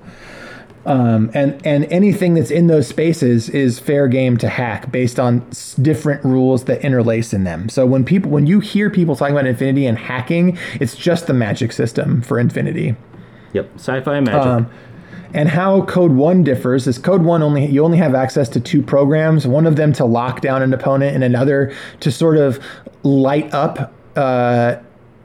[0.84, 5.46] Um, and and anything that's in those spaces is fair game to hack based on
[5.50, 7.68] s- different rules that interlace in them.
[7.68, 11.34] So when people when you hear people talking about Infinity and hacking, it's just the
[11.34, 12.96] magic system for Infinity.
[13.52, 14.40] Yep, sci-fi magic.
[14.40, 14.70] Um,
[15.34, 18.82] and how Code One differs is Code One only you only have access to two
[18.82, 19.46] programs.
[19.46, 22.64] One of them to lock down an opponent, and another to sort of
[23.02, 24.76] light up uh,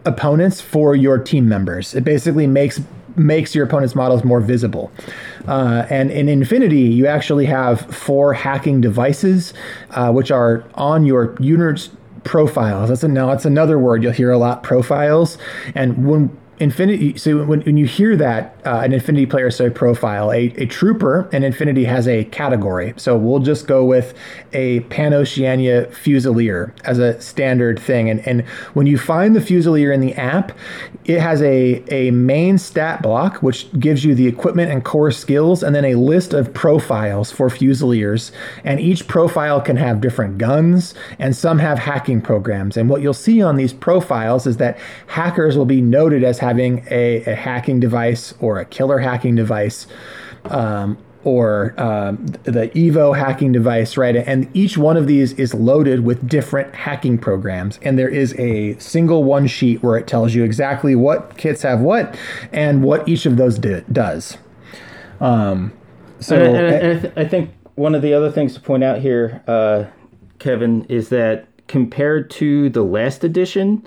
[0.06, 1.93] opponents for your team members.
[1.93, 2.80] It basically makes
[3.15, 4.91] makes your opponent's models more visible.
[5.48, 9.54] Uh, and in Infinity, you actually have four hacking devices,
[9.91, 11.89] uh, which are on your unit's
[12.24, 12.89] profiles.
[12.89, 14.63] That's a, now that's another word you'll hear a lot.
[14.63, 15.38] Profiles,
[15.74, 17.17] and when Infinity.
[17.17, 21.30] So when, when you hear that uh, an Infinity player say profile, a, a trooper
[21.32, 22.93] in Infinity has a category.
[22.98, 24.15] So we'll just go with
[24.54, 28.10] a Pan-Oceania Fusilier as a standard thing.
[28.10, 28.41] And and
[28.74, 30.52] when you find the Fusilier in the app,
[31.06, 35.62] it has a a main stat block which gives you the equipment and core skills,
[35.62, 38.32] and then a list of profiles for Fusiliers.
[38.63, 42.78] And each profile can have different guns, and some have hacking programs.
[42.78, 46.86] And what you'll see on these profiles is that hackers will be noted as having
[46.89, 49.86] a, a hacking device or a killer hacking device.
[50.45, 54.15] Um, or um, the Evo hacking device, right?
[54.15, 57.79] And each one of these is loaded with different hacking programs.
[57.81, 61.81] And there is a single one sheet where it tells you exactly what kits have
[61.81, 62.17] what
[62.53, 64.38] and what each of those do, does.
[65.19, 65.73] Um,
[66.21, 68.86] so and, and, and I, th- I, think one of the other things to point
[68.86, 69.86] out here, uh,
[70.39, 73.86] Kevin, is that compared to the last edition,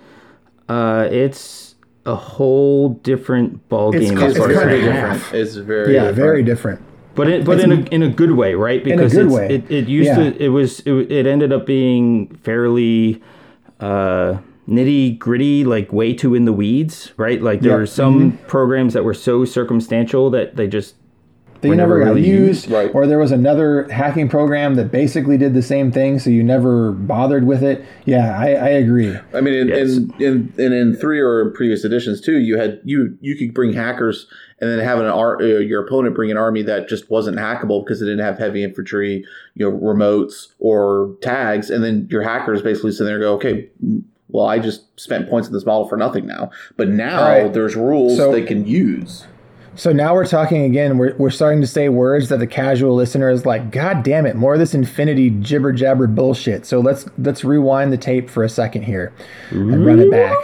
[0.69, 1.70] uh, it's
[2.07, 4.15] a whole different ball It's game.
[4.19, 5.35] kind- as it's far as kind half.
[5.35, 6.17] It's very yeah, different.
[6.17, 6.81] very different.
[7.15, 8.83] But it, but It's in a- a in a good way, right?
[8.83, 9.47] Because good it's, way.
[9.49, 10.31] it it used Yeah.
[10.31, 13.21] to it was it, it ended up being fairly
[13.81, 17.43] uh, nitty gritty, like way too in the weeds, right?
[17.43, 17.79] Like there Yep.
[17.81, 20.95] were some programs that were so circumstantial that they just
[21.61, 22.91] that you never never got really used, right.
[22.95, 26.93] or there was another hacking program that basically did the same thing, so you never
[26.93, 27.85] bothered with it.
[28.07, 29.17] Yeah, I, I agree.
[29.35, 29.97] I mean, in, Yes.
[29.97, 33.73] in, in, in in three or previous editions too, you had you you could bring
[33.73, 34.27] hackers
[34.61, 37.85] and then have an ar- uh, your opponent bring an army that just wasn't hackable
[37.85, 42.63] because it didn't have heavy infantry, you know, remotes or tags, and then your hackers
[42.63, 43.69] basically sit there and go, okay.
[44.33, 46.51] Well, I just spent points in this model for nothing now.
[46.77, 47.53] But now Right.
[47.53, 49.27] there's rules So- they can use.
[49.77, 50.99] So now we're talking again.
[50.99, 54.37] We're, we're starting to say words that the casual listener is like, God damn it,
[54.37, 56.67] more of this infinity jibber jabber bullshit.
[56.67, 59.13] So let's let's rewind the tape for a second here
[59.51, 60.37] and run it back.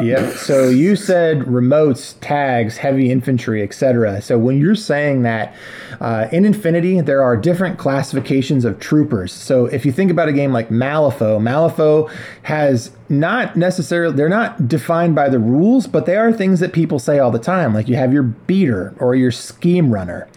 [0.00, 0.34] Yep.
[0.34, 4.20] So you said remotes, tags, heavy infantry, etc.
[4.22, 5.54] So when you're saying that
[6.00, 9.32] uh, in Infinity, there are different classifications of troopers.
[9.32, 12.10] So if you think about a game like Malifaux, Malifaux
[12.42, 16.98] has not necessarily they're not defined by the rules, but they are things that people
[16.98, 17.72] say all the time.
[17.72, 20.28] Like you have your beater or your scheme runner.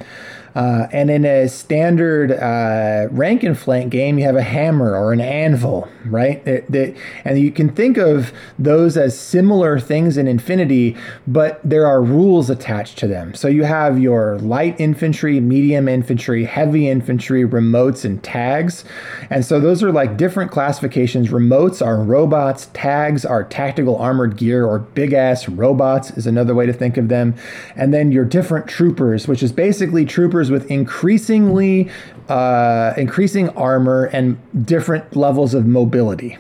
[0.58, 5.14] Uh, and in a standard uh, rank and flank game, you have a hammer or
[5.14, 6.46] an anvil, right?
[6.48, 11.86] It- that- and you can think of those as similar things in Infinity, but there
[11.86, 13.36] are rules attached to them.
[13.36, 18.84] So you have your light infantry, medium infantry, heavy infantry, remotes, and tags.
[19.30, 21.30] And so those are like different classifications.
[21.30, 26.66] Remotes are robots, tags are tactical armored gear or big ass robots, is another way
[26.66, 27.36] to think of them.
[27.76, 31.90] And then your different troopers, which is basically troopers with increasingly
[32.30, 36.38] uh, increasing armor and different levels of mobility.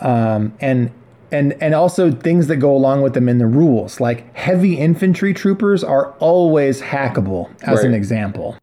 [0.00, 0.90] Um, and
[1.30, 5.34] and and also things that go along with them in the rules, like heavy infantry
[5.34, 8.56] troopers are always hackable, as an example.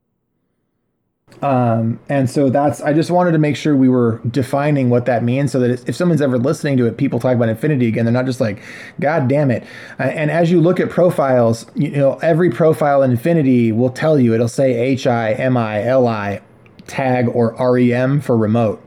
[1.45, 5.23] Um, and so that's I just wanted to make sure we were defining what that
[5.23, 8.13] means, so that if someone's ever listening to it, people talk about Infinity again, they're
[8.21, 8.63] not just like,
[8.99, 9.63] God damn it.
[9.99, 14.19] Uh, And as you look at profiles, you know every profile in Infinity will tell
[14.19, 16.41] you it'll say H I M I L I
[16.87, 18.81] tag or REM for remote.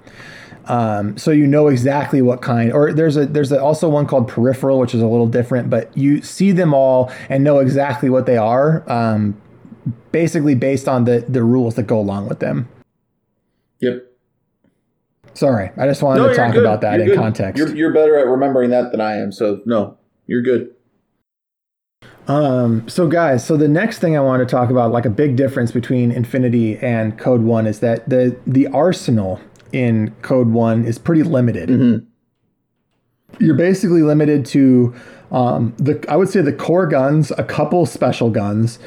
[0.67, 2.73] Um, so you know exactly what kind.
[2.73, 5.97] Or there's a there's a, also one called peripheral, which is a little different, but
[5.97, 8.85] you see them all and know exactly what they are.
[8.87, 9.41] Um,
[10.13, 12.69] basically based on the the rules that go along with them.
[13.81, 14.05] Yep.
[15.35, 16.65] Sorry, I just wanted No, to talk good.
[16.65, 17.17] about that You're in good.
[17.19, 17.59] context.
[17.59, 19.31] You're, you're better at remembering that than I am.
[19.31, 20.71] So no, you're good.
[22.27, 25.37] Um, so guys, so the next thing I want to talk about, like a big
[25.37, 29.41] difference between Infinity and Code One, is that the the arsenal
[29.73, 31.69] in Code One is pretty limited.
[31.71, 32.05] Mhm.
[33.39, 34.95] You're basically limited to
[35.31, 38.79] um, the I would say the core guns, a couple special guns,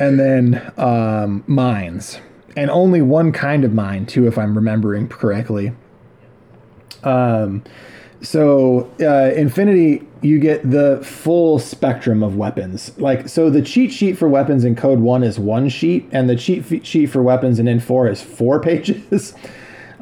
[0.00, 2.18] and then um, mines,
[2.56, 5.72] and only one kind of mine too, if I'm remembering correctly.
[7.04, 7.62] Um,
[8.22, 12.96] so uh, Infinity, you get the full spectrum of weapons.
[12.98, 16.36] Like so, the cheat sheet for weapons in Code One is one sheet, and the
[16.36, 19.34] cheat sheet for weapons in N4 is four pages.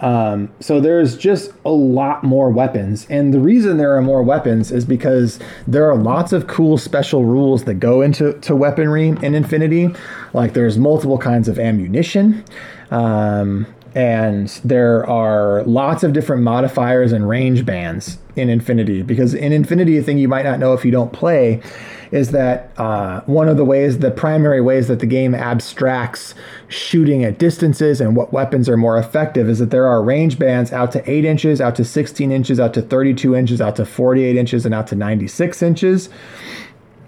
[0.01, 4.71] Um, so there's just a lot more weapons, and the reason there are more weapons
[4.71, 9.35] is because there are lots of cool special rules that go into to weaponry in
[9.35, 9.89] Infinity.
[10.33, 12.45] Like there's multiple kinds of ammunition.
[12.91, 19.53] Um, and there are lots of different modifiers and range bands in Infinity because in
[19.53, 21.63] Infinity, a thing you might not know if you don't play
[22.11, 26.35] is that uh, one of the ways, the primary ways that the game abstracts
[26.69, 30.73] shooting at distances and what weapons are more effective is that there are range bands
[30.73, 34.37] out to 8 inches, out to 16 inches, out to 32 inches, out to 48
[34.37, 36.09] inches, and out to 96 inches.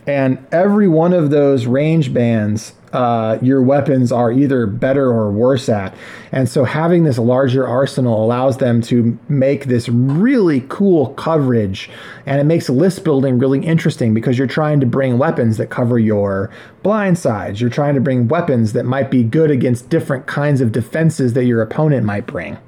[0.06, 5.68] And every one of those range bands uh, your weapons are either better or worse
[5.68, 5.94] at.
[6.32, 11.90] And so having this larger arsenal allows them to make this really cool coverage.
[12.26, 15.98] And it makes list building really interesting because you're trying to bring weapons that cover
[15.98, 16.50] your
[16.82, 17.60] blind sides.
[17.60, 21.44] You're trying to bring weapons that might be good against different kinds of defenses that
[21.44, 22.58] your opponent might bring.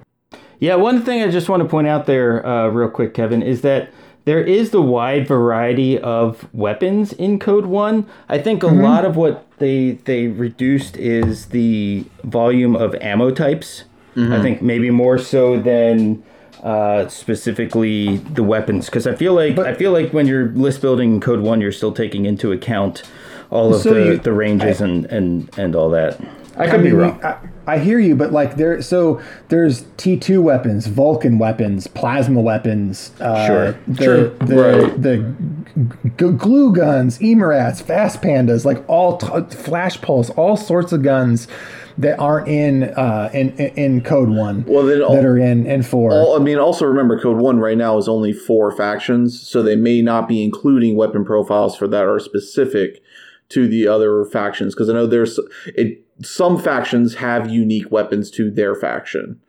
[0.60, 3.62] Yeah, one thing I just want to point out there, uh, real quick, Kevin, is
[3.62, 3.90] that
[4.24, 8.06] there is the wide variety of weapons in Code One.
[8.28, 8.82] I think a mm-hmm.
[8.82, 13.84] lot of what they they reduced is the volume of ammo types.
[14.14, 14.32] Mm-hmm.
[14.32, 16.22] I think maybe more so than
[16.62, 20.80] uh, specifically the weapons, because I feel like but, I feel like when you're list
[20.80, 23.02] building Code One, you're still taking into account
[23.50, 26.20] all of so the, you, the ranges I, and, and and all that.
[26.56, 27.24] I could I mean, be wrong.
[27.24, 32.40] I, I, hear you, but like there, so there's T two weapons, Vulcan weapons, plasma
[32.40, 33.12] weapons.
[33.20, 34.28] Uh, sure, the, sure.
[34.28, 35.02] The, right.
[35.02, 35.34] the
[36.18, 41.48] g- glue guns, Emerats, fast pandas, like all t- flash pulse, all sorts of guns
[41.98, 44.64] that aren't in uh, in in Code One.
[44.66, 46.12] Well, then all, that are in in four.
[46.12, 49.76] All, I mean, also remember Code One right now is only four factions, so they
[49.76, 53.02] may not be including weapon profiles for that are specific
[53.50, 58.50] to the other factions because I know there's it some factions have unique weapons to
[58.50, 59.40] their faction.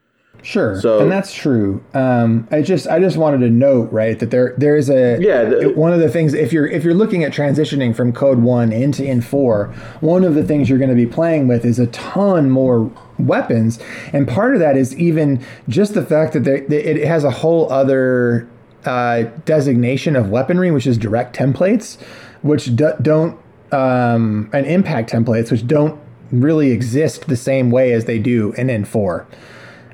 [0.41, 1.81] Sure, so, and that's true.
[1.93, 5.45] Um, I just I just wanted to note right that there there is a yeah
[5.45, 8.73] the, one of the things if you're if you're looking at transitioning from Code One
[8.73, 12.49] into N4, one of the things you're going to be playing with is a ton
[12.49, 13.79] more weapons,
[14.11, 17.71] and part of that is even just the fact that there, it has a whole
[17.71, 18.49] other
[18.83, 22.01] uh, designation of weaponry, which is direct templates,
[22.41, 23.39] which do, don't
[23.71, 25.99] um, and impact templates, which don't
[26.33, 29.25] really exist the same way as they do in N4.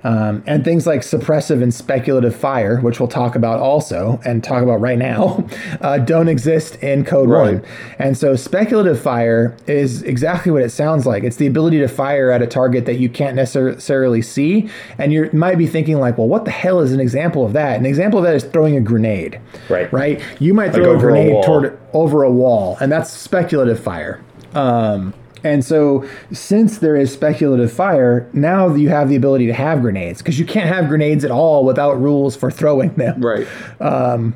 [0.04, 4.64] Um, and things like suppressive and speculative fire, which we'll talk about also and talk
[4.64, 5.46] about right now,
[5.82, 7.56] uh, don't exist in Code right.
[7.56, 7.66] 1.
[8.00, 11.24] And so speculative fire is exactly what it sounds like.
[11.24, 14.70] It's the ability to fire at a target that you can't necessarily see.
[14.98, 17.78] And you might be thinking, like, well, what the hell is an example of that?
[17.78, 19.40] An example of that is throwing a grenade.
[19.70, 19.92] Right.
[19.92, 20.22] Right?
[20.40, 24.22] You might throw like a grenade a toward over a wall, and that's speculative fire.
[24.54, 25.14] Um,
[25.44, 30.20] and so, since there is speculative fire, now you have the ability to have grenades
[30.20, 33.22] because you can't have grenades at all without rules for throwing them.
[33.22, 33.48] Right.
[33.80, 34.36] Um,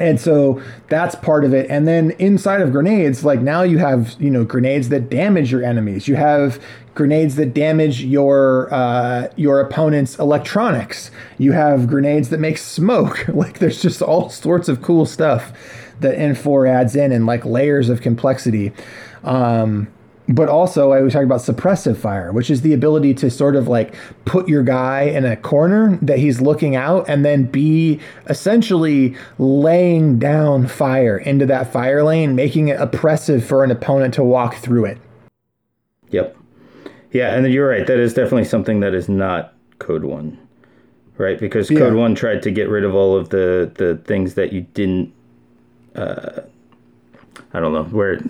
[0.00, 1.70] and so that's part of it.
[1.70, 5.62] And then inside of grenades, like now you have you know grenades that damage your
[5.62, 6.08] enemies.
[6.08, 6.60] You have
[6.94, 11.10] grenades that damage your uh, your opponent's electronics.
[11.36, 13.26] You have grenades that make smoke.
[13.40, 15.52] Like there's just all sorts of cool stuff
[16.00, 18.72] that N4 adds in and like layers of complexity.
[19.24, 19.88] Um,
[20.30, 23.66] but also, I was talking about suppressive fire, which is the ability to sort of
[23.66, 23.96] like
[24.26, 27.98] put your guy in a corner that he's looking out and then be
[28.28, 34.22] essentially laying down fire into that fire lane, making it oppressive for an opponent to
[34.22, 34.98] walk through it.
[36.10, 36.36] Yep.
[37.10, 37.86] Yeah, and you're right.
[37.86, 40.38] That is definitely something that is not Code 1,
[41.16, 41.40] right?
[41.40, 42.00] Because Code yeah.
[42.00, 45.12] 1 tried to get rid of all of the, the things that you didn't.
[45.96, 46.42] Uh,
[47.52, 48.20] I don't know where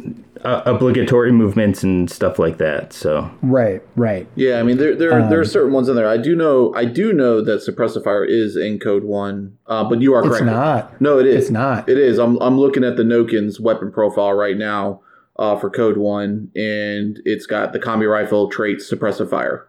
[0.45, 2.93] uh, obligatory movements and stuff like that.
[2.93, 4.27] So right, right.
[4.35, 6.09] Yeah, I mean there there um, there are um, certain ones in there.
[6.09, 10.01] I do know I do know that suppressive fire is in code one, uh, but
[10.01, 10.43] you are correct.
[10.43, 11.01] It's not.
[11.01, 11.45] No, it is.
[11.45, 11.89] It's not.
[11.89, 12.19] It is.
[12.19, 15.03] I'm I'm looking at the Nokken's weapon profile right now
[15.37, 19.69] uh, for code one, and it's got the combi rifle trait suppressive fire.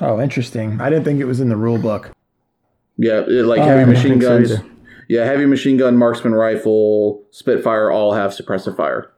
[0.00, 0.80] Oh, interesting.
[0.80, 2.12] I didn't think it was in the rule book.
[2.96, 4.50] Yeah, it, like heavy um, machine guns.
[4.50, 4.64] So
[5.10, 9.10] yeah, heavy machine gun, marksman rifle, Spitfire all have suppressive fire.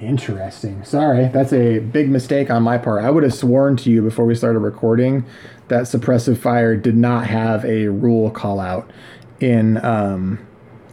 [0.00, 0.82] Interesting.
[0.82, 3.04] Sorry, that's a big mistake on my part.
[3.04, 5.24] I would have sworn to you before we started recording
[5.68, 8.90] that suppressive fire did not have a rule call out
[9.38, 10.44] in um,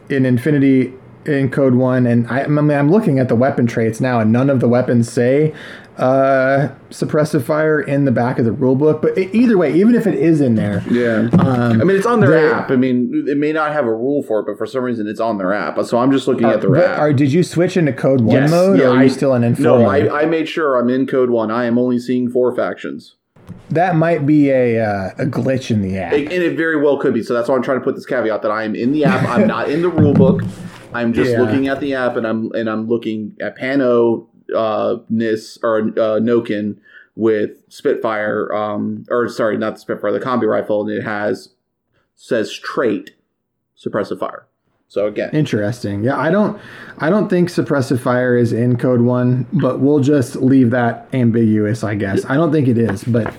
[0.08, 0.92] in Infinity.
[1.26, 4.32] In Code One, and I, I mean, I'm looking at the weapon traits now, and
[4.32, 5.54] none of the weapons say
[5.98, 9.02] uh, suppressive fire in the back of the rulebook.
[9.02, 11.28] But e- either way, even if it is in there, Yeah.
[11.38, 12.70] um, I mean, it's on their they- app.
[12.70, 15.20] I mean, it may not have a rule for it, but for some reason, it's
[15.20, 15.82] on their app.
[15.84, 16.98] So I'm just looking at the app.
[16.98, 18.50] are, did you switch into Code One Yes.
[18.50, 20.08] mode, Yeah, or are I- you still in N4 no, mode?
[20.08, 21.50] I, I made sure I'm in Code One.
[21.50, 23.16] I am only seeing four factions.
[23.68, 26.12] that might be a uh, a glitch in the app.
[26.12, 27.22] It, and it very well could be.
[27.22, 29.28] So that's why I'm trying to put this caveat that I am in the app.
[29.28, 30.42] I'm not in the rule book.
[30.92, 31.40] I'm just Yeah.
[31.42, 36.18] looking at the app, and I'm and I'm looking at Pano, uh, Nis or uh,
[36.20, 36.76] Nokken
[37.16, 41.50] with Spitfire, um, or sorry, not the Spitfire, the combi rifle, and it has
[42.16, 43.12] says trait
[43.76, 44.46] suppressive fire.
[44.88, 46.02] So again, Interesting.
[46.02, 46.60] Yeah, I don't
[46.98, 51.84] I don't think suppressive fire is in code 1, but we'll just leave that ambiguous,
[51.84, 52.24] I guess.
[52.28, 53.32] I don't think it is, but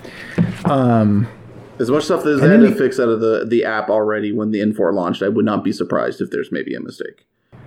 [0.64, 1.28] um
[1.78, 4.50] as much stuff as they had to fix out of the the app already when
[4.50, 7.26] the N4 launched, I would not be surprised if there's maybe a mistake.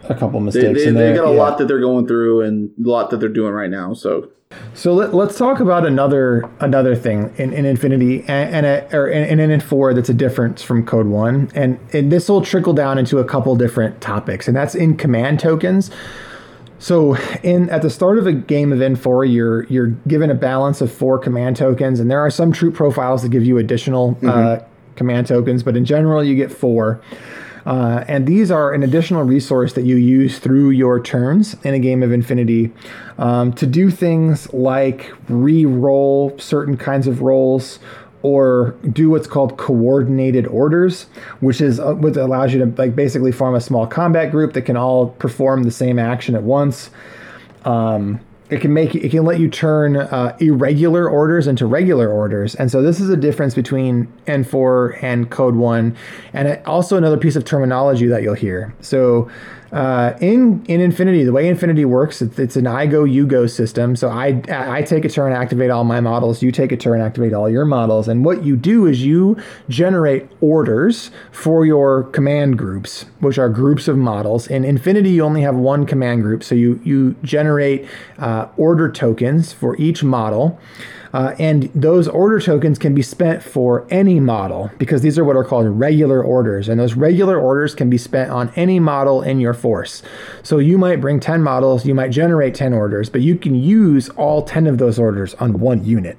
[0.10, 1.38] A couple They, mistakes they, in they got a yeah.
[1.38, 3.94] lot that they're going through and a lot that they're doing right now.
[3.94, 4.30] So
[4.74, 9.08] So let, let's talk about another another thing in, in Infinity and, and a, or
[9.08, 12.98] in, in N4 that's a difference from Code One, and, and this will trickle down
[12.98, 15.92] into a couple different topics, and that's in command tokens.
[16.78, 20.82] So in at the start of a game of N4, you're you're given a balance
[20.82, 24.60] of four command tokens, and there are some troop profiles that give you additional uh,
[24.96, 27.02] command tokens, but in general you get four.
[27.66, 31.80] Uh, and these are an additional resource that you use through your turns in a
[31.80, 32.72] game of Infinity
[33.18, 37.80] um, to do things like re-roll certain kinds of rolls
[38.22, 41.04] or do what's called coordinated orders,
[41.42, 44.64] which is uh, what allows you to like basically form a small combat group that
[44.64, 46.90] can all perform the same action at once.
[47.66, 48.20] Um,
[48.50, 52.70] it can make it can let you turn uh, irregular orders into regular orders, and
[52.72, 55.96] so this is a difference between N4 and Code One,
[56.34, 58.74] and also another piece of terminology that you'll hear.
[58.82, 59.30] So.
[59.76, 63.46] Uh, in in Infinity, the way Infinity works, it's, it's an I go you go
[63.46, 63.98] system.
[63.98, 66.42] So I I take a turn, activate all my models.
[66.42, 68.08] You take a turn, activate all your models.
[68.08, 69.36] And what you do is you
[69.68, 74.48] generate orders for your command groups, which are groups of models.
[74.48, 77.86] In Infinity, you only have one command group, so you you generate
[78.18, 80.58] uh, order tokens for each model.
[81.16, 85.38] Uh, and those order tokens can be spent for any model because these are what
[85.38, 86.68] are called regular orders.
[86.68, 90.04] And those regular orders can be spent on any model in your force.
[90.44, 94.10] So you might bring 10 models, you might generate 10 orders, but you can use
[94.10, 96.18] all 10 of those orders on one unit.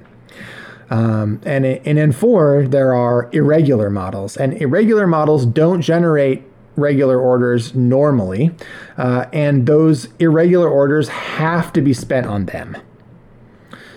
[0.89, 6.43] Um, and in in N4, there are irregular models, and irregular models don't generate
[6.75, 8.53] regular orders normally,
[8.97, 12.79] uh, and those irregular orders have to be spent on them.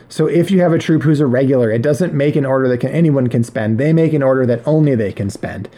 [0.09, 2.79] So if you have a troop who's a regular, it doesn't make an order that
[2.79, 3.77] can, anyone can spend.
[3.77, 5.69] They make an order that only they can spend.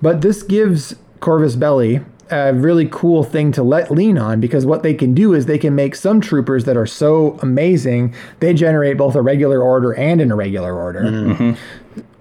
[0.00, 4.84] But this gives Corvus Belli a really cool thing to let lean on because what
[4.84, 8.96] they can do is they can make some troopers that are so amazing they generate
[8.96, 11.56] both a regular order and an irregular order.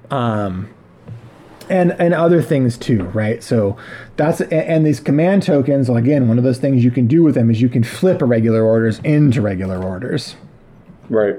[0.09, 0.69] Um,
[1.69, 3.43] and and other things too, right?
[3.43, 3.77] So
[4.17, 5.87] that's and, and these command tokens.
[5.87, 8.63] Again, one of those things you can do with them is you can flip irregular
[8.63, 10.35] orders into regular orders.
[11.09, 11.35] right.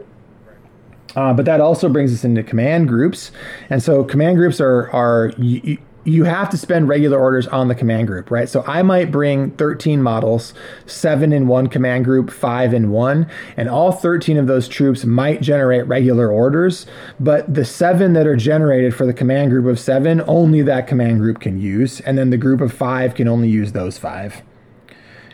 [1.17, 3.33] Uh, but that also brings us into command groups,
[3.69, 7.75] and so command groups are are you, you have to spend regular orders on the
[7.75, 8.49] command group, right?
[8.49, 10.55] So I might bring 13 models,
[10.87, 15.43] seven in one command group, five in one, and all 13 of those troops might
[15.43, 16.87] generate regular orders,
[17.19, 21.19] but the seven that are generated for the command group of seven, only that command
[21.19, 24.43] group can use, and then the group of five can only use those five.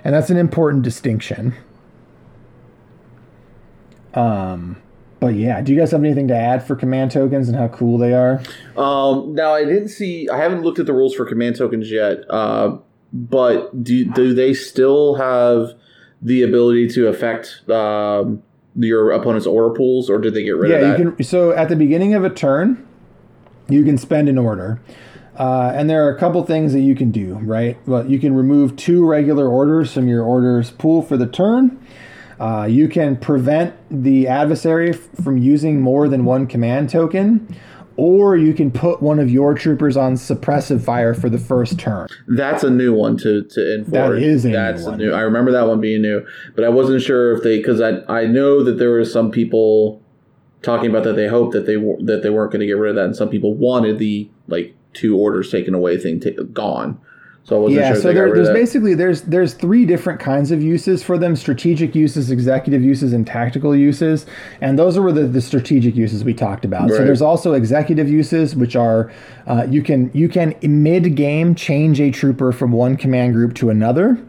[0.03, 1.55] And that's an important distinction.
[4.15, 4.81] Um,
[5.21, 7.99] but yeah, do you guys have anything to add for command tokens and how cool
[7.99, 8.43] they are?
[8.77, 10.29] Um, now I didn't see.
[10.29, 12.19] I haven't looked at the rules for command tokens yet.
[12.29, 12.79] Uh,
[13.13, 15.73] but do do they still have
[16.21, 18.43] the ability to affect um,
[18.75, 20.99] your opponent's order pools, or did they get rid yeah, of that?
[20.99, 21.25] you can.
[21.25, 22.87] So at the beginning of a turn,
[23.69, 24.81] you can spend an order.
[25.39, 27.77] Uh, and there are a couple things that you can do, right?
[27.87, 31.79] Well, you can remove two regular orders from your orders pool for the turn.
[32.39, 37.57] Uh, you can prevent the adversary f- from using more than one command token,
[37.97, 42.09] or you can put one of your troopers on suppressive fire for the first turn.
[42.29, 43.87] That's a new one to to N4.
[43.87, 44.95] That is a new one.
[44.95, 45.13] a new.
[45.13, 48.27] I remember that one being new, but I wasn't sure if they because I I
[48.27, 50.03] know that there were some people
[50.63, 52.91] talking about that they hoped that they were that they weren't going to get rid
[52.91, 56.99] of that, and some people wanted the like two orders taken away thing ta- gone.
[57.47, 58.55] So yeah, sure so there, there's that.
[58.55, 63.25] basically there's there's three different kinds of uses for them: strategic uses, executive uses, and
[63.25, 64.27] tactical uses.
[64.61, 66.91] And those are the, the strategic uses we talked about.
[66.91, 69.13] So there's also executive uses, which are
[69.47, 73.71] uh, you can you can mid game change a trooper from one command group to
[73.71, 74.21] another,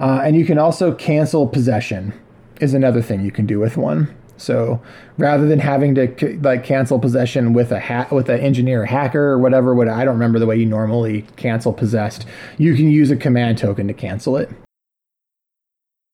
[0.00, 2.14] uh, and you can also cancel possession.
[2.62, 4.14] Is another thing you can do with one.
[4.42, 4.82] So
[5.18, 9.38] rather than having to like cancel possession with a ha- with an engineer hacker or
[9.38, 12.26] whatever, what I don't remember the way you normally cancel possessed,
[12.58, 14.50] you can use a command token to cancel it.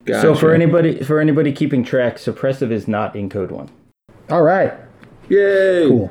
[0.07, 3.69] So for anybody for anybody keeping track, suppressive is not in code one.
[4.31, 4.73] All right,
[5.29, 5.89] Yay!
[5.89, 6.11] cool.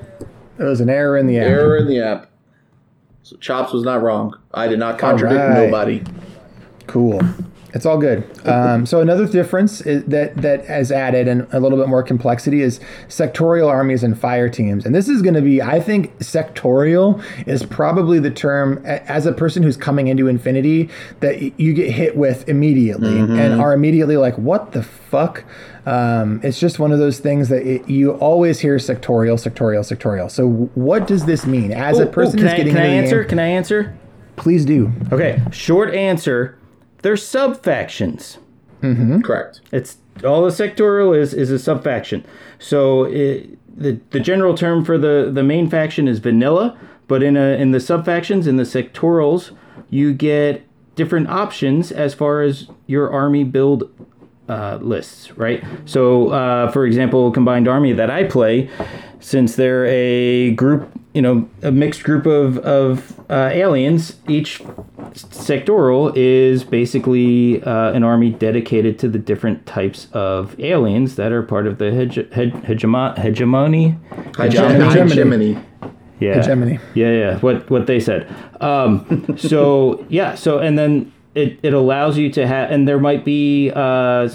[0.58, 1.48] There was an error in the app.
[1.48, 2.30] Error in the app.
[3.24, 4.38] So Chops was not wrong.
[4.54, 5.66] I did not contradict right.
[5.66, 6.04] nobody.
[6.86, 7.22] Cool.
[7.74, 8.24] It's all good.
[8.48, 12.62] Um, so another difference is that that has added and a little bit more complexity
[12.62, 14.86] is sectorial armies and fire teams.
[14.86, 19.34] And this is going to be, I think, sectorial is probably the term as a
[19.34, 20.90] person who's coming into Infinity
[21.20, 25.44] that you get hit with immediately and are immediately like, "What the fuck?"
[25.86, 30.30] Um, it's just one of those things that it, you always hear sectorial, sectorial, sectorial.
[30.32, 32.84] So what does this mean as a Ooh, ooh, person can who's I, getting can
[32.84, 33.22] I answer?
[33.24, 33.30] game?
[33.30, 33.98] Can I answer?
[34.36, 34.92] Please do.
[35.12, 36.58] Okay, short answer.
[37.02, 38.38] They're sub factions.
[39.22, 39.62] Correct.
[39.72, 42.24] It's all the sectorial is is a sub faction.
[42.60, 46.78] So it, the the general term for the the main faction is vanilla,
[47.08, 49.52] but in a in the sub factions in the sectorals
[49.90, 50.64] you get
[50.96, 53.90] different options as far as your army build
[54.50, 55.64] uh, lists, right?
[55.86, 58.70] So, uh, for example, combined army that I play,
[59.20, 64.60] since they're a group, you know, a mixed group of of uh, aliens, each
[65.14, 71.44] sectoral is basically uh, an army dedicated to the different types of aliens that are
[71.44, 73.98] part of the hege- hege- hegemon- hegemony.
[74.38, 74.84] Hegemony.
[74.86, 75.10] Hegemony.
[75.10, 75.60] Hegemony.
[76.20, 76.36] Yeah.
[76.36, 76.80] Hegemony.
[76.96, 77.40] Yeah, yeah.
[77.40, 78.34] What what they said.
[78.62, 80.36] Um, so yeah.
[80.36, 84.30] So and then it, it allows you to have, and there might be uh,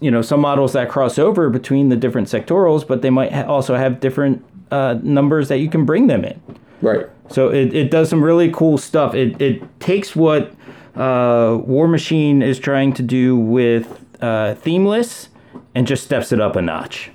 [0.00, 3.46] you know some models that cross over between the different sectorals, but they might ha-
[3.46, 6.40] also have different uh, numbers that you can bring them in.
[6.84, 7.06] Right.
[7.30, 9.14] So it, it does some really cool stuff.
[9.14, 10.52] It it takes what
[10.94, 15.28] uh, Warmachine is trying to do with uh, themeless
[15.74, 17.10] and just steps it up a notch.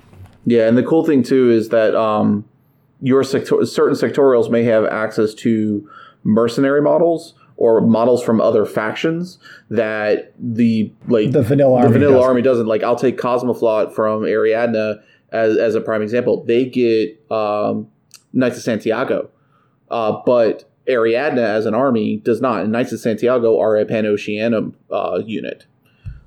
[0.46, 2.44] Yeah, and the cool thing too is that um,
[3.00, 5.88] your sector- certain sectorials may have access to
[6.24, 12.12] mercenary models or models from other factions that the like The vanilla the army vanilla
[12.14, 12.28] doesn't.
[12.28, 12.66] army doesn't.
[12.66, 15.00] Like I'll take Cosmoflot from Ariadna
[15.30, 16.42] as as a prime example.
[16.44, 17.88] They get um,
[18.32, 19.28] Knights of Santiago,
[19.90, 22.62] uh, but Ariadna as an army does not.
[22.62, 25.66] And Knights of Santiago are a Pan Oceanum uh, unit.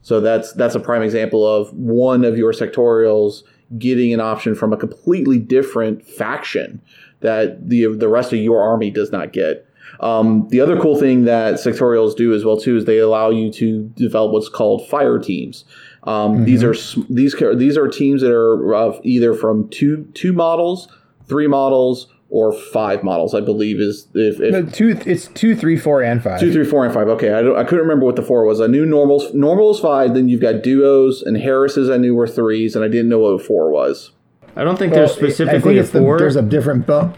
[0.01, 3.43] So that's that's a prime example of one of your sectorials
[3.78, 6.82] getting an option from a completely different faction
[7.22, 9.66] that the the rest of your army does not get.
[9.99, 13.51] Um, the other cool thing that sectorials do as well too is they allow you
[13.53, 15.66] to develop what's called fire teams.
[16.03, 16.74] Um, These are
[17.09, 20.89] these these are teams that are of either from two two models,
[21.28, 23.36] three models, or five models.
[23.36, 25.00] I believe is if, if No, two.
[25.06, 26.40] It's two, three, four, and five.
[26.40, 27.08] Two, three, four, and five.
[27.08, 28.60] Okay, I, don't, I couldn't remember what the four was.
[28.60, 29.32] I knew normals.
[29.36, 30.16] Normal is five.
[30.16, 31.94] Then you've got duos and Harises.
[31.94, 34.12] I knew were threes, and I didn't know what a four was.
[34.56, 36.18] I don't think Well, there's I think specifically a it's the, four.
[36.18, 37.14] there's a different bo-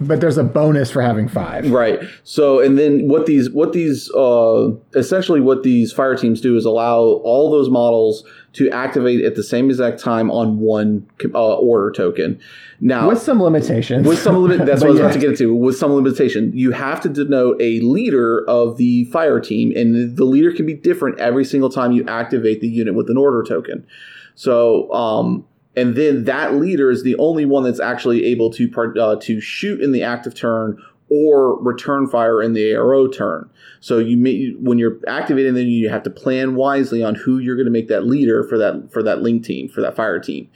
[0.00, 1.70] but there's a bonus for having five.
[1.70, 2.00] Right.
[2.24, 6.64] So, and then what these, what these, uh, essentially what these fire teams do is
[6.64, 11.92] allow all those models to activate at the same exact time on one uh, order
[11.92, 12.40] token.
[12.80, 14.06] Now, With some limitations.
[14.06, 15.04] with some limit that's what I was yeah.
[15.06, 19.04] about to get into with some limitation you have to denote a leader of the
[19.04, 22.94] fire team and the leader can be different every single time you activate the unit
[22.94, 23.86] with an order token
[24.34, 25.44] so um
[25.76, 29.40] and then that leader is the only one that's actually able to part, uh, to
[29.40, 33.50] shoot in the active turn or return fire in the ARO turn.
[33.80, 37.56] So you may, when you're activating, then you have to plan wisely on who you're
[37.56, 40.48] going to make that leader for that for that link team for that fire team.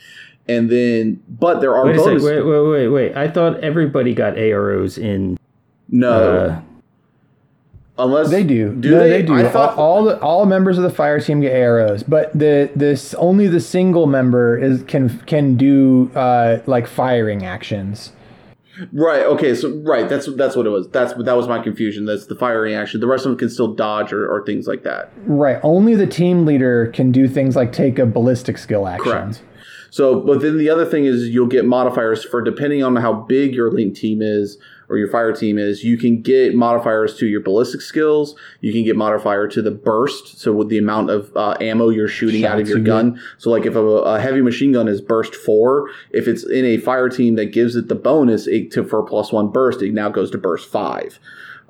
[0.47, 2.21] And then, but there are wait a sec.
[2.23, 3.17] Wait, wait, wait, wait.
[3.17, 5.39] I thought everybody got AROs in.
[5.89, 6.61] No, Uh,
[7.99, 8.75] unless They do.
[8.75, 9.09] Do no, they?
[9.11, 9.35] they, do.
[9.35, 12.71] I thought- all, all the all members of the fire team get AROs, but the
[12.77, 18.13] this only the single member is can can do uh, like firing actions.
[18.93, 19.25] Right.
[19.25, 19.55] Okay.
[19.55, 20.09] So right.
[20.09, 20.89] That's that's what it was.
[20.89, 22.05] That's that was my confusion.
[22.07, 23.01] That's the firing action.
[23.01, 25.13] The rest of them can still dodge or, or things like that.
[25.27, 25.59] Right.
[25.63, 29.13] Only the team leader can do things like take a ballistic skill action.
[29.13, 29.43] Correct.
[29.91, 33.55] So, but then the other thing is you'll get modifiers for depending on how big
[33.55, 34.59] your link team is.
[34.89, 38.35] Or your fire team is you can get modifiers to your ballistic skills.
[38.61, 42.09] You can get modifier to the burst, so with the amount of uh, ammo you're
[42.09, 43.21] shooting out of your you gun.
[43.39, 46.79] So like if a, a heavy machine gun is burst four, if it's in a
[46.79, 50.09] fire team that gives it the bonus it, to for plus one burst, it now
[50.09, 51.19] goes to burst five.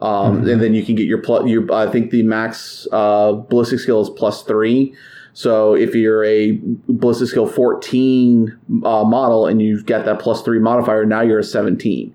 [0.01, 1.49] Um, And then you can get your plus.
[1.49, 4.95] Your I think the max uh, ballistic skill is plus three.
[5.37, 10.61] So if you're a ballistic skill 14 uh, model and you've got that plus three
[10.61, 12.15] modifier, now you're a 17.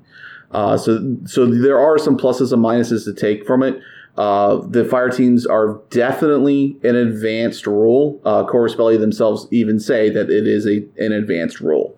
[0.52, 3.80] Uh, so so there are some pluses and minuses to take from it.
[4.18, 8.20] Uh, the fire teams are definitely an advanced rule.
[8.26, 11.96] Uh, Corvus Belli themselves even say that it is a an advanced rule.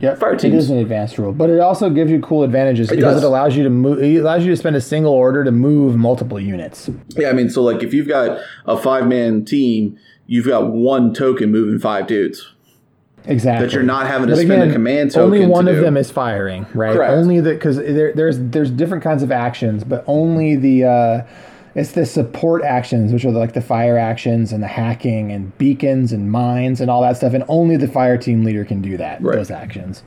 [0.00, 0.54] Yeah, Fire it teams.
[0.64, 3.22] is an advanced rule, but it also gives you cool advantages It because does.
[3.22, 4.02] it allows you to move.
[4.02, 6.90] It allows you to spend a single order to move multiple units.
[7.10, 9.96] Yeah, I mean, so like if you've got a five man team,
[10.26, 12.53] you've got one token moving five dudes.
[13.26, 13.66] Exactly.
[13.66, 15.32] That you're not having to But spend a command token.
[15.34, 15.82] Only one to of do.
[15.82, 16.94] them is firing, right?
[16.94, 17.12] Correct.
[17.12, 21.22] Only the because there, there's there's different kinds of actions, but only the uh,
[21.74, 26.12] it's the support actions, which are like the fire actions and the hacking and beacons
[26.12, 29.22] and mines and all that stuff, and only the fire team leader can do that.
[29.22, 29.36] Right.
[29.36, 30.02] Those actions.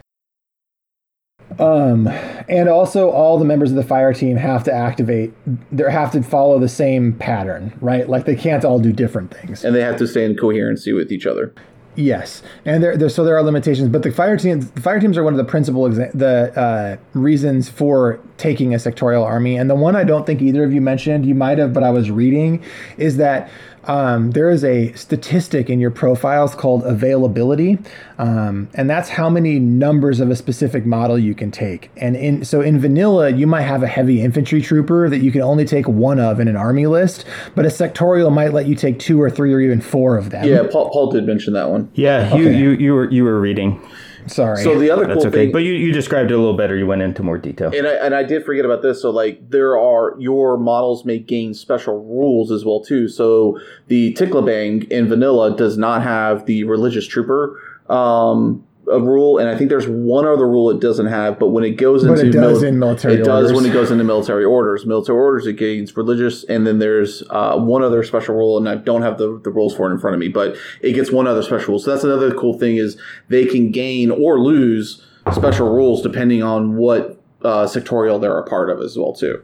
[1.60, 2.08] Um,
[2.50, 5.34] and also all the members of the fire team have to activate.
[5.72, 8.08] They have to follow the same pattern, right?
[8.08, 9.64] Like they can't all do different things.
[9.66, 11.54] and they have to stay in coherency with each other.
[11.98, 15.18] Yes, and there, there so there are limitations, but the fire teams, the fire teams
[15.18, 19.58] are one of the principal exa- the uh, reasons for taking a sectorial army.
[19.58, 21.90] And the one I don't think either of you mentioned, you might have, but I
[21.90, 22.64] was reading,
[22.98, 23.50] is that
[23.88, 27.78] um, there is a statistic in your profiles called availability,
[28.18, 31.90] um, and that's how many numbers of a specific model you can take.
[31.98, 35.42] And in so in vanilla, you might have a heavy infantry trooper that you can
[35.42, 37.26] only take one of in an army list,
[37.56, 40.46] but a sectorial might let you take two or three or even four of them.
[40.46, 41.90] Yeah, Paul, Paul did mention that one.
[41.94, 42.58] Yeah, you, Okay.
[42.60, 43.82] you you were you were reading.
[44.28, 44.64] Sorry.
[44.64, 45.46] So the other That's cool okay.
[45.46, 46.76] thing, But you, you described it a little better.
[46.76, 47.72] You went into more detail.
[47.74, 49.02] and I and I did forget about this.
[49.02, 53.08] So like there are your models may gain special rules as well too.
[53.08, 57.60] So the Tikbalang in vanilla does not have the religious trooper
[57.90, 61.40] um, a rule, and I think there's one other rule it doesn't have.
[61.40, 63.74] But when it goes But into it does mili- in military it does when it
[63.74, 64.86] goes into military orders.
[64.86, 68.76] Military orders it gains religious, and then there's uh, one other special rule, and I
[68.76, 71.28] don't have the, the rules for it in front of me, but it gets one
[71.28, 71.80] other special rule.
[71.80, 72.98] So that's another cool thing is
[73.30, 78.70] they can gain or lose special rules depending on what uh, sectorial they're a part
[78.70, 79.42] of as well too.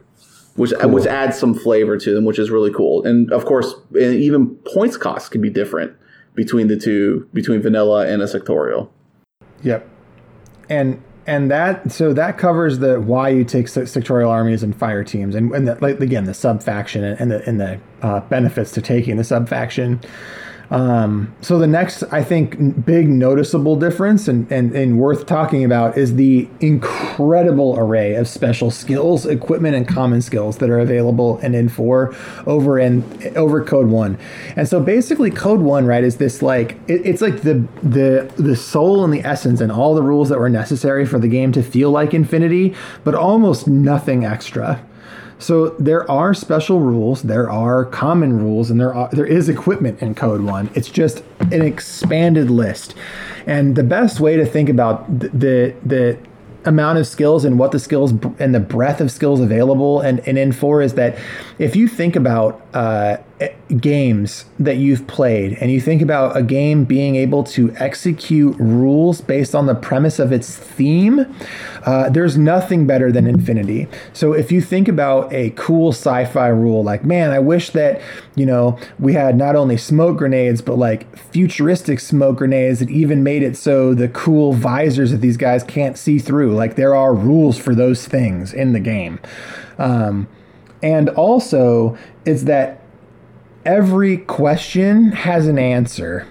[0.56, 3.04] Which, which adds some flavor to them, which is really cool.
[3.04, 5.96] And of course, and even points costs can be different
[6.36, 8.88] between the two, between vanilla and a sectorial.
[9.64, 9.88] Yep.
[10.68, 15.34] And and that so that covers the why you take sectorial armies and fire teams
[15.34, 18.82] and, and the, like again the sub faction and, the and the uh, benefits to
[18.82, 20.00] taking the sub faction.
[20.70, 25.96] Um, so the next, I think, big noticeable difference and, and, and worth talking about
[25.98, 31.52] is the incredible array of special skills, equipment, and common skills that are available in
[31.52, 33.04] N4 over in
[33.36, 34.18] over Code One.
[34.56, 38.56] And so basically, Code One, right, is this like it, it's like the the the
[38.56, 41.62] soul and the essence and all the rules that were necessary for the game to
[41.62, 44.84] feel like Infinity, but almost nothing extra.
[45.44, 50.00] So there are special rules, there are common rules, and there are there is equipment
[50.00, 50.70] in Code One.
[50.74, 52.94] It's just an expanded list,
[53.46, 56.16] and the best way to think about the the
[56.64, 60.38] amount of skills and what the skills and the breadth of skills available and, and
[60.38, 61.18] N4 is that
[61.58, 63.18] if you think about uh,
[63.80, 69.20] games that you've played and you think about a game being able to execute rules
[69.20, 71.26] based on the premise of its theme,
[71.84, 73.88] uh, there's nothing better than Infinity.
[74.12, 78.00] So if you think about a cool sci-fi rule, like man, I wish that
[78.36, 83.22] you know we had not only smoke grenades but like futuristic smoke grenades that even
[83.22, 86.54] made it so the cool visors that these guys can't see through.
[86.54, 89.18] Like there are rules for those things in the game.
[89.78, 90.28] Um,
[90.82, 92.83] and also, it's that
[93.64, 96.26] every question has an answer.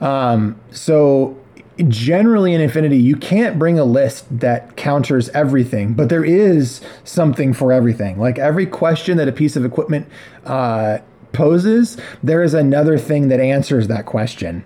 [0.00, 1.36] Um, so
[1.88, 7.52] generally in Infinity, you can't bring a list that counters everything, but there is something
[7.52, 8.18] for everything.
[8.18, 10.08] Like every question that a piece of equipment
[10.44, 10.98] uh,
[11.32, 14.64] poses, there is another thing that answers that question.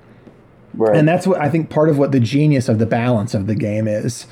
[0.75, 0.97] Right.
[0.97, 3.55] And that's what I think part of what the genius of the balance of the
[3.55, 4.27] game is.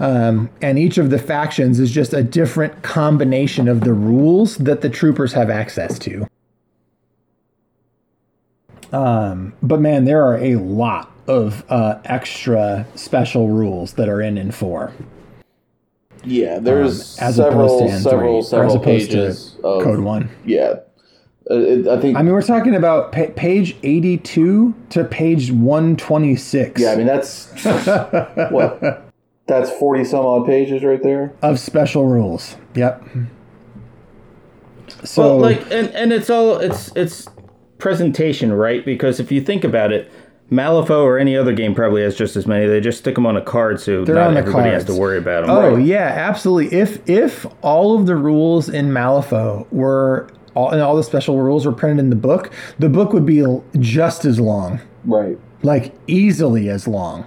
[0.00, 4.80] Um, and each of the factions is just a different combination of the rules that
[4.80, 6.26] the troopers have access to.
[8.92, 14.36] Um, but man, there are a lot of uh, extra special rules that are in
[14.36, 14.92] in four,
[16.24, 19.52] yeah, there's um, as several, opposed to in several, three, or as several opposed pages
[19.54, 20.28] to of Code One.
[20.44, 20.74] yeah
[21.50, 21.54] Uh,
[21.90, 22.16] I think.
[22.16, 27.50] I mean, we're talking about pa- page 82 to page 126 yeah, I mean that's
[28.52, 29.08] what.
[29.46, 31.32] That's forty some odd pages right there.
[31.42, 32.56] of special rules.
[32.76, 33.04] Yep.
[35.04, 37.26] So, well, like, and, and it's all it's it's
[37.82, 38.84] presentation, right?
[38.84, 40.10] Because if you think about it,
[40.50, 42.66] Malifaux or any other game probably has just as many.
[42.66, 44.94] They just stick them on a card, so They're not on the everybody has to
[44.94, 45.50] worry about them.
[45.50, 45.84] Oh Right.
[45.84, 46.78] yeah, absolutely.
[46.78, 51.66] If if all of the rules in Malifaux were all, and all the special rules
[51.66, 53.44] were printed in the book, the book would be
[53.78, 55.38] just as long, Right.
[55.62, 57.26] like easily as long.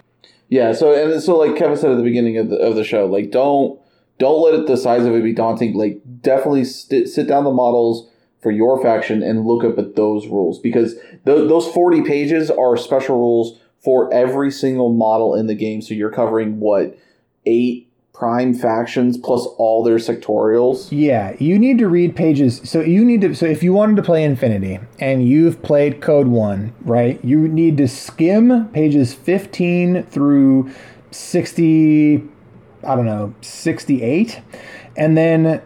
[0.50, 0.72] Yeah.
[0.74, 3.32] So and so, like Kevin said at the beginning of the of the show, like
[3.32, 3.78] don't
[4.20, 5.74] don't let it the size of it be daunting.
[5.76, 8.08] Like definitely st- sit down the models
[8.46, 10.94] for your faction and look up at those rules because
[11.26, 15.82] th- those forty pages are special rules for every single model in the game.
[15.82, 16.96] So you're covering what
[17.48, 20.90] eight prime factions plus all their sectorials.
[20.92, 22.62] Yeah, you need to read pages.
[22.64, 23.34] So you need to.
[23.34, 27.20] So if you wanted to play Infinity and you've played Code One, right?
[27.26, 30.70] You need to skim pages fifteen through
[31.10, 32.24] sixty.
[32.84, 34.40] I don't know, sixty-eight,
[34.96, 35.64] and then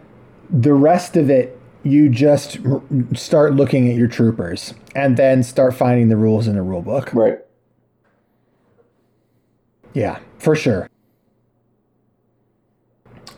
[0.48, 1.59] the rest of it.
[1.82, 2.82] You just r-
[3.14, 7.12] start looking at your troopers and then start finding the rules in the rule book.
[7.14, 7.38] Right.
[9.94, 10.88] Yeah, for sure.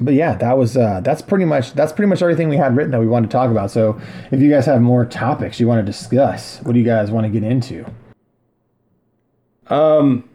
[0.00, 2.90] But yeah, that was uh, that's pretty much that's pretty much everything we had written
[2.92, 3.70] that we wanted to talk about.
[3.70, 7.10] So if you guys have more topics you want to discuss, what do you guys
[7.10, 7.86] want to get into?
[9.68, 10.28] Um,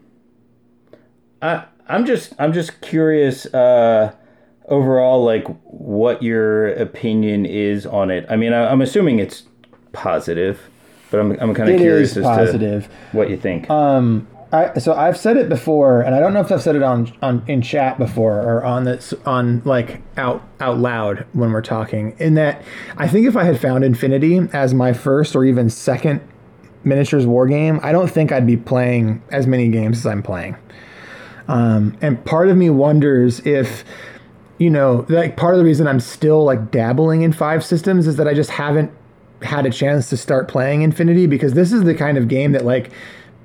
[1.41, 3.45] I I'm just I'm just curious.
[3.47, 4.13] Uh,
[4.67, 8.25] overall, like what your opinion is on it.
[8.29, 9.43] I mean, I, I'm assuming it's
[9.93, 10.69] positive,
[11.11, 13.69] but I'm I'm kind of curious is as to what you think.
[13.69, 16.83] Um, I so I've said it before, and I don't know if I've said it
[16.83, 21.61] on on in chat before or on this on like out out loud when we're
[21.61, 22.15] talking.
[22.19, 22.61] In that,
[22.97, 26.21] I think if I had found Infinity as my first or even second
[26.83, 30.55] miniatures war game, I don't think I'd be playing as many games as I'm playing.
[31.49, 33.83] Um, and part of me wonders if
[34.57, 38.15] you know, like part of the reason I'm still like dabbling in five systems is
[38.17, 38.91] that I just haven't
[39.41, 42.65] had a chance to start playing Infinity because this is the kind of game that
[42.65, 42.91] like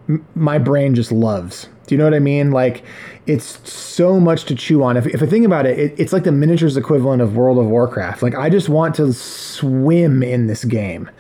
[0.08, 1.68] m- my brain just loves.
[1.86, 2.50] Do you know what I mean?
[2.50, 2.84] Like
[3.26, 4.96] it's so much to chew on.
[4.96, 7.66] If, if I think about it, it, it's like the miniatures equivalent of World of
[7.66, 8.22] Warcraft.
[8.22, 11.10] Like I just want to swim in this game,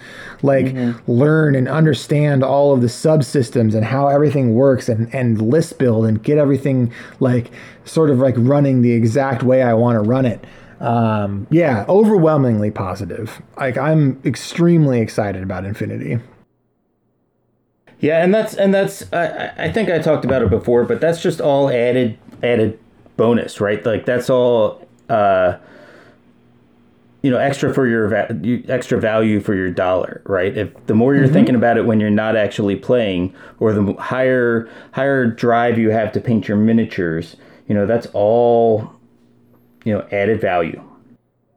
[0.42, 0.74] like
[1.06, 6.06] learn and understand all of the subsystems and how everything works and, and list build
[6.06, 7.50] and get everything like
[7.84, 10.44] sort of like running the exact way I want to run it.
[10.80, 13.40] Um, yeah, overwhelmingly positive.
[13.56, 16.18] Like I'm extremely excited about Infinity.
[18.02, 21.22] Yeah, and that's and that's I, I- think I talked about it before, but that's
[21.22, 22.78] just all added added
[23.16, 23.84] bonus, right?
[23.86, 25.56] Like that's all uh
[27.22, 28.36] you know, extra for your va-
[28.68, 30.56] extra value for your dollar, right?
[30.56, 34.68] If the more you're thinking about it when you're not actually playing or the higher
[34.90, 37.36] higher drive you have to paint your miniatures,
[37.68, 38.92] you know, that's all
[39.84, 40.82] you know, added value.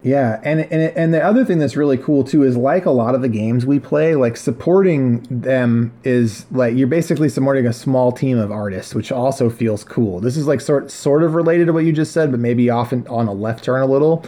[0.06, 3.16] Yeah, and and and the other thing that's really cool too is like a lot
[3.16, 8.12] of the games we play, like supporting them is like you're basically supporting a small
[8.12, 10.20] team of artists, which also feels cool.
[10.20, 13.04] This is like sort sort of related to what you just said, but maybe often
[13.08, 14.24] on a left turn a little.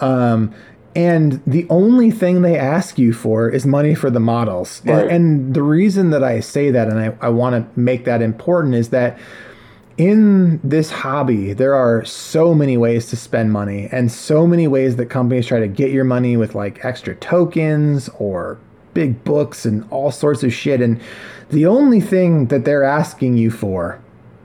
[0.00, 0.54] Um,
[0.96, 4.80] and the only thing they ask you for is money for the models.
[4.86, 8.20] And- And, the reason that I say that and I, I want to make that
[8.22, 9.18] important is that
[9.96, 14.96] in this hobby, there are so many ways to spend money and so many ways
[14.96, 18.58] that companies try to get your money with like extra tokens or
[18.94, 20.80] big books and all sorts of shit.
[20.80, 21.00] And
[21.50, 24.00] the only thing that they're asking you for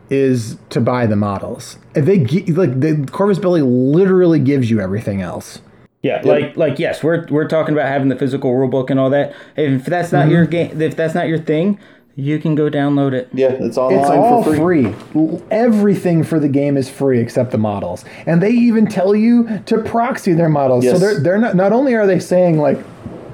[0.09, 1.77] is to buy the models.
[1.95, 5.61] If they gi- like the Corvus Belli literally gives you everything else.
[6.03, 9.09] Yeah, like like yes, we're we're talking about having the physical rule book and all
[9.09, 9.35] that.
[9.57, 10.31] If that's not mm-hmm.
[10.31, 11.79] your game, if that's not your thing,
[12.19, 13.29] you can go download it.
[13.31, 14.91] Yeah, it's online It's all for free.
[15.13, 15.39] free.
[15.51, 18.03] Everything for the game is free except the models.
[18.25, 20.83] And they even tell you to proxy their models.
[20.83, 22.79] So they're they're not not only are they saying like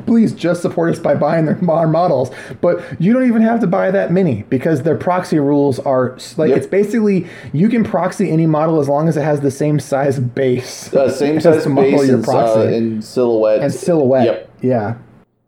[0.06, 2.30] please just support us by buying their our models,
[2.60, 6.50] but you don't even have to buy that many because their proxy rules are like
[6.50, 6.58] Yep.
[6.58, 10.20] it's basically you can proxy any model as long as it has the same size
[10.20, 10.94] base.
[10.94, 13.62] Uh, same as size model base you're and, uh, and silhouette.
[13.62, 14.26] and silhouette.
[14.26, 14.50] Yep.
[14.62, 14.96] Yeah.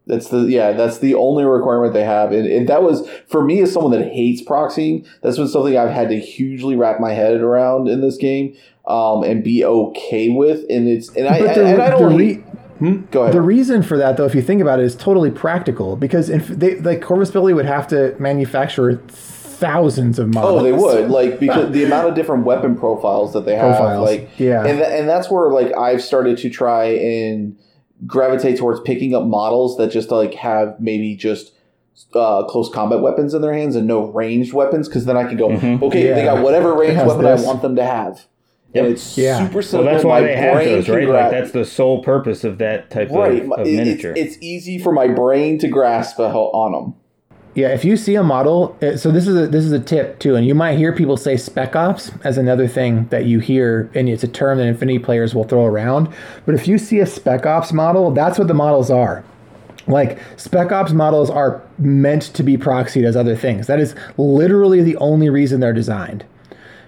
[0.08, 0.74] That's the yeah.
[0.74, 4.12] That's the only requirement they have, and, and that was for me as someone that
[4.12, 5.08] hates proxying.
[5.22, 8.56] That's been something I've had to hugely wrap my head around in this game,
[8.88, 10.64] um, and be okay with.
[10.70, 12.44] And it's and I the, and I don't re-
[12.80, 13.06] Hmm?
[13.10, 13.34] Go ahead.
[13.34, 16.48] The reason for that, though, if you think about it, is totally practical because if
[16.48, 20.62] they like Corvus Belli would have to manufacture thousands of models.
[20.62, 24.06] Oh, they would like because the amount of different weapon profiles that they have, Profiles,
[24.06, 24.66] like yeah.
[24.66, 27.58] and th- and that's where like I've started to try and
[28.06, 31.54] gravitate towards picking up models that just like have maybe just
[32.14, 35.38] uh, close combat weapons in their hands and no ranged weapons because then I can
[35.38, 35.82] go, Mhm.
[35.84, 37.44] okay, they got whatever ranged weapon this.
[37.44, 38.26] I want them to have.
[38.74, 38.84] Yep.
[38.84, 39.38] And it's Yeah.
[39.46, 39.86] super Well, simple.
[39.86, 41.06] that's why My they have brain those, right?
[41.06, 43.44] gra- Like that's the sole purpose of that type right.
[43.46, 44.12] of, of it- miniature.
[44.12, 46.94] It's, it's easy for my brain to grasp a- on them.
[47.56, 50.20] Yeah, if you see a model, uh, so this is a, this is a tip
[50.20, 53.90] too, and you might hear people say spec ops as another thing that you hear,
[53.96, 56.14] and it's a term that Infinity players will throw around.
[56.46, 59.24] But if you see a spec ops model, that's what the models are.
[59.88, 63.68] Like spec ops models are meant to be proxied as other things.
[63.68, 66.26] That is literally the only reason they're designed,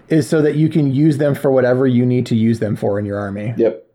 [0.09, 2.99] is so that you can use them for whatever you need to use them for
[2.99, 3.53] in your army.
[3.55, 3.87] Yep.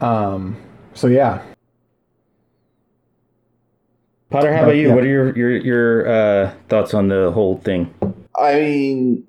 [0.00, 0.56] Um.
[0.94, 1.42] So yeah,
[4.30, 4.88] Potter, how about you?
[4.88, 4.94] Yeah.
[4.94, 7.94] What are your your your uh, thoughts on the whole thing?
[8.38, 9.26] I mean,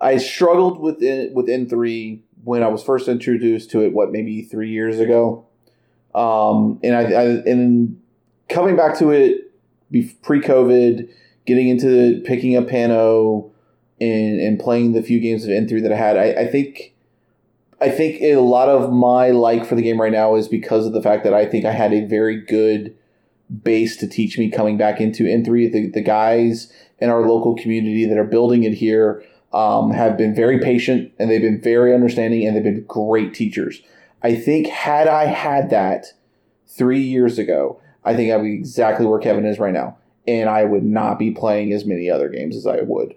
[0.00, 3.92] I struggled with it, with N three when I was first introduced to it.
[3.92, 5.46] What maybe three years ago,
[6.14, 8.00] um, and I, I and
[8.48, 9.52] coming back to it
[10.22, 11.06] pre COVID,
[11.44, 13.50] getting into picking up Pano
[14.00, 16.16] and and playing the few games of N three that I had.
[16.16, 16.94] I, I think.
[17.78, 20.94] I think a lot of my like for the game right now is because of
[20.94, 22.96] the fact that I think I had a very good
[23.62, 25.72] base to teach me coming back into N3.
[25.72, 30.34] The, the guys in our local community that are building it here um, have been
[30.34, 33.80] very patient and they've been very understanding and they've been great teachers.
[34.22, 36.06] I think had I had that
[36.66, 39.98] three years ago, I think I'd be exactly where Kevin is right now.
[40.26, 43.14] And I would not be playing as many other games as I would.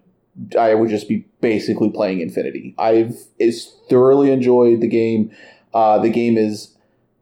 [0.58, 2.76] I would just be basically playing Infinity.
[2.78, 5.32] I've is thoroughly enjoyed the game.
[5.74, 6.78] Uh, the game is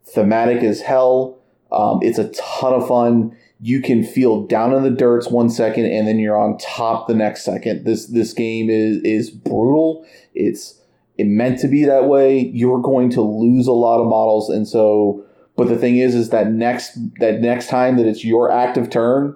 [0.06, 1.37] thematic as hell.
[1.72, 3.36] Um, it's a ton of fun.
[3.60, 7.16] You can feel down in the dirts one second, and then you're on top the
[7.16, 7.86] next second.
[7.86, 10.06] This this game is is brutal.
[10.36, 10.80] It's
[11.18, 12.52] it meant to be that way.
[12.54, 15.24] You're going to lose a lot of models, and so.
[15.56, 19.36] But the thing is, is that next that next time that it's your active turn,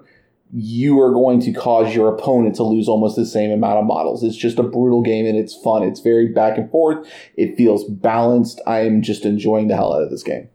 [0.52, 4.22] you are going to cause your opponent to lose almost the same amount of models.
[4.22, 5.82] It's just a brutal game and it's fun.
[5.82, 7.08] It's very back and forth.
[7.36, 8.60] It feels balanced.
[8.66, 10.48] I am just enjoying the hell out of this game.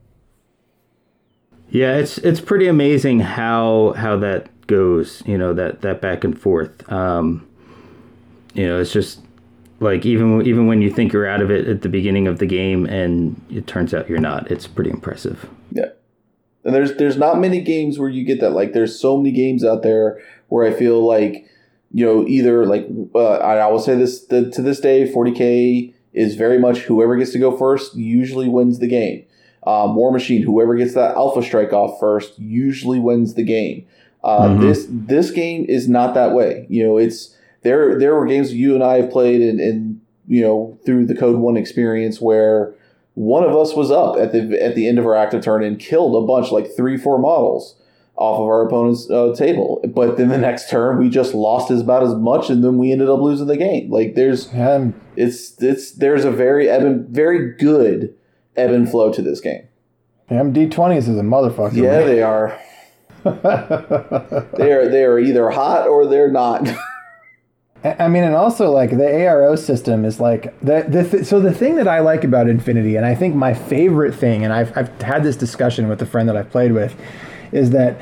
[1.70, 5.22] Yeah, it's it's pretty amazing how how that goes.
[5.26, 6.89] You know that that back and forth.
[6.91, 7.47] Um,
[8.53, 9.22] you know, it's just
[9.80, 12.45] like even even when you think you're out of it at the beginning of the
[12.45, 14.49] game, and it turns out you're not.
[14.49, 15.49] It's pretty impressive.
[15.72, 15.89] Yeah.
[16.63, 18.51] And there's there's not many games where you get that.
[18.51, 21.47] Like there's so many games out there where I feel like
[21.91, 26.36] you know either like uh, I will say this the, to this day 40k is
[26.36, 29.26] very much whoever gets to go first usually wins the game.
[29.68, 33.86] Um, Warmachine, whoever gets that Alpha Strike off first usually wins the game.
[34.24, 34.61] Uh, Mhm.
[34.61, 36.65] This this game is not that way.
[36.70, 37.99] You know, it's there.
[37.99, 41.38] There were games you and I have played, and, and you know through the Code
[41.38, 42.74] One experience where
[43.15, 45.78] one of us was up at the at the end of our active turn and
[45.80, 47.76] killed a bunch, like three, four models
[48.15, 49.80] off of our opponent's uh, table.
[49.88, 52.91] But then the next turn, we just lost as about as much, and then we
[52.91, 53.91] ended up losing the game.
[53.91, 54.49] Like there's
[55.15, 56.68] it's it's there's a very
[57.09, 58.15] very good
[58.58, 59.68] ebb and flow to this game.
[60.30, 61.74] MD twenties is a motherfucker.
[61.74, 62.60] Yeah, they are.
[64.58, 66.68] They are they are either hot or they're not.
[67.84, 71.53] I mean, and also like the ARO system is like the the th- so the
[71.53, 75.01] thing that I like about Infinity, and I think my favorite thing, and I've I've
[75.01, 76.95] had this discussion with a friend that I've played with,
[77.51, 77.99] is that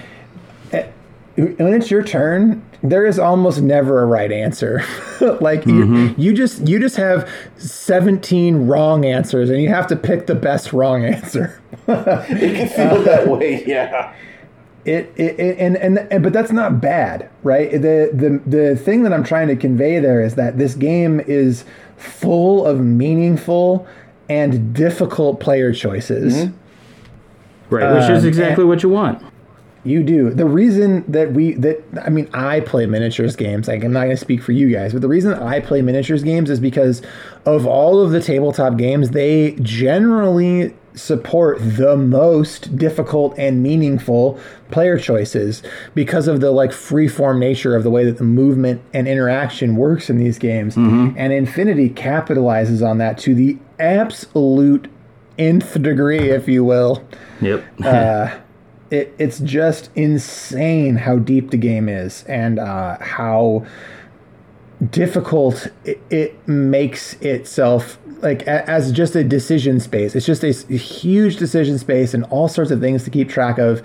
[1.35, 4.83] when it's your turn, there is almost never a right answer.
[5.41, 10.27] like you, you just you just have seventeen wrong answers, and you have to pick
[10.27, 11.61] the best wrong answer.
[11.87, 13.63] it can feel that way.
[13.65, 14.13] Yeah.
[14.85, 19.01] it, it, it and, and and but that's not bad right the the the thing
[19.01, 21.65] that i'm trying to convey there is that this game is
[21.97, 23.87] full of meaningful
[24.29, 26.51] and difficult player choices
[27.71, 29.23] Right, which is Um, exactly what you want.
[29.85, 30.31] You do.
[30.31, 33.67] The reason that we that i mean i play miniatures games.
[33.67, 36.23] Like i'm not going to speak for you guys but the reason i play miniatures
[36.23, 37.01] games is because
[37.45, 44.39] of all of the tabletop games they generally support the most difficult and meaningful
[44.71, 45.61] player choices
[45.93, 49.75] because of the like free form nature of the way that the movement and interaction
[49.75, 50.75] works in these games.
[51.17, 54.89] And infinity capitalizes on that to the absolute
[55.37, 57.05] nth degree if you will.
[57.41, 57.65] Yep.
[57.83, 58.37] uh,
[58.91, 63.65] it, it's just insane how deep the game is and uh, how
[64.91, 70.15] difficult it, it makes itself like a, as just a decision space.
[70.15, 73.57] It's just a, a, huge decision space and all sorts of things to keep track
[73.57, 73.81] of.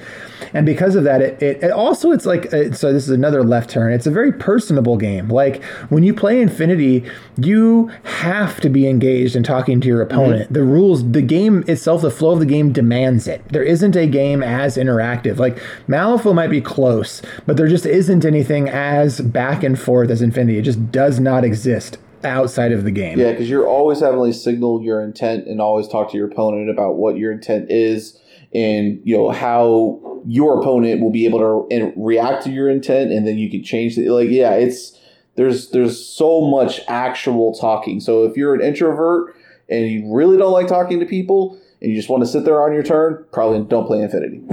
[0.54, 2.92] And because of that, it, it, it also it's like uh, so.
[2.92, 3.92] This is another left turn.
[3.92, 5.28] It's a very personable game.
[5.28, 10.44] Like when you play Infinity, you have to be engaged in talking to your opponent.
[10.44, 10.54] Mm-hmm.
[10.54, 13.46] The rules, the game itself, the flow of the game demands it.
[13.50, 15.38] There isn't a game as interactive.
[15.38, 20.22] Like Malifaux might be close, but there just isn't anything as back and forth as
[20.22, 20.58] Infinity.
[20.58, 23.18] It just does not exist outside of the game.
[23.18, 26.70] Yeah, because you're always having to signal your intent and always talk to your opponent
[26.70, 28.20] about what your intent is
[28.52, 33.26] and you know how your opponent will be able to react to your intent and
[33.26, 34.98] then you can change it like yeah it's
[35.36, 39.34] there's there's so much actual talking so if you're an introvert
[39.68, 42.62] and you really don't like talking to people and you just want to sit there
[42.62, 44.42] on your turn, probably don't play Infinity.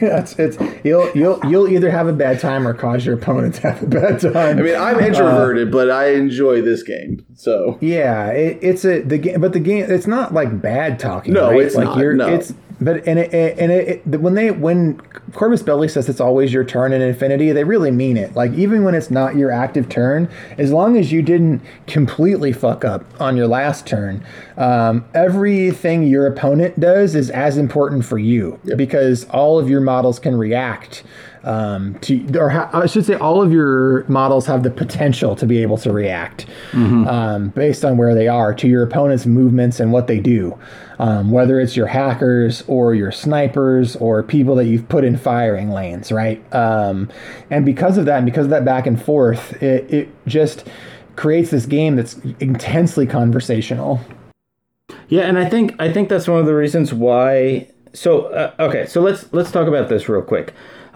[0.00, 3.56] yeah, it's, it's you'll you'll you'll either have a bad time or cause your opponent
[3.56, 4.58] to have a bad time.
[4.58, 7.24] I mean, I'm uh, introverted, uh, but I enjoy this game.
[7.34, 11.32] So yeah, it, it's a the game, but the game it's not like bad talking.
[11.32, 11.60] No, right?
[11.60, 12.28] it's like not, you're no.
[12.28, 15.00] it's but and it, and it, it, when they when
[15.32, 18.34] Corvus Belli says it's always your turn in Infinity, they really mean it.
[18.34, 22.84] Like even when it's not your active turn, as long as you didn't completely fuck
[22.84, 24.24] up on your last turn,
[24.56, 28.78] um, everything your opponent does is as important for you yep.
[28.78, 31.02] because all of your models can react
[31.44, 35.46] um, to, or ha- I should say, all of your models have the potential to
[35.46, 37.06] be able to react mm-hmm.
[37.08, 40.58] um, based on where they are to your opponent's movements and what they do.
[41.00, 45.70] Um, whether it's your hackers or your snipers or people that you've put in firing
[45.70, 46.44] lanes, right?
[46.54, 47.08] Um,
[47.48, 50.68] and because of that, and because of that back and forth, it, it just
[51.16, 53.98] creates this game that's intensely conversational.
[55.08, 57.68] Yeah, and I think I think that's one of the reasons why.
[57.94, 60.52] So uh, okay, so let's let's talk about this real quick.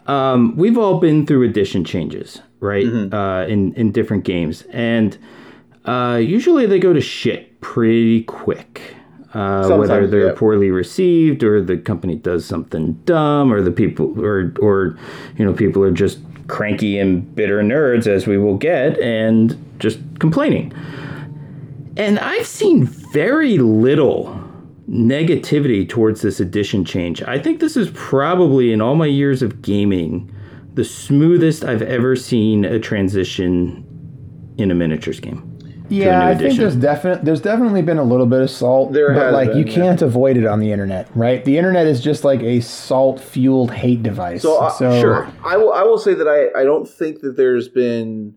[0.07, 2.84] Um, we've all been through edition changes, right?
[2.84, 3.14] Mm-hmm.
[3.14, 5.16] Uh, in in different games, and
[5.86, 8.96] uh, usually they go to shit pretty quick.
[9.35, 10.35] Uh, whether they're yeah.
[10.37, 14.97] poorly received, or the company does something dumb, or the people, or or
[15.37, 19.99] you know, people are just cranky and bitter nerds, as we will get, and just
[20.20, 20.72] complaining.
[21.97, 24.41] And I've seen very little
[24.89, 27.22] negativity towards this edition change.
[27.22, 30.30] I think this is probably in all my years of gaming
[30.74, 33.85] the smoothest I've ever seen a transition
[34.59, 35.53] in a miniatures game.
[35.89, 39.32] Yeah, I think there's definitely there's definitely been a little bit of salt, there but
[39.32, 40.07] like been, you can't yeah.
[40.07, 41.45] avoid it on the internet, right?
[41.45, 44.43] The internet is just like a salt fueled hate device.
[44.43, 47.37] So, uh, so sure, I will I will say that I I don't think that
[47.37, 48.35] there's been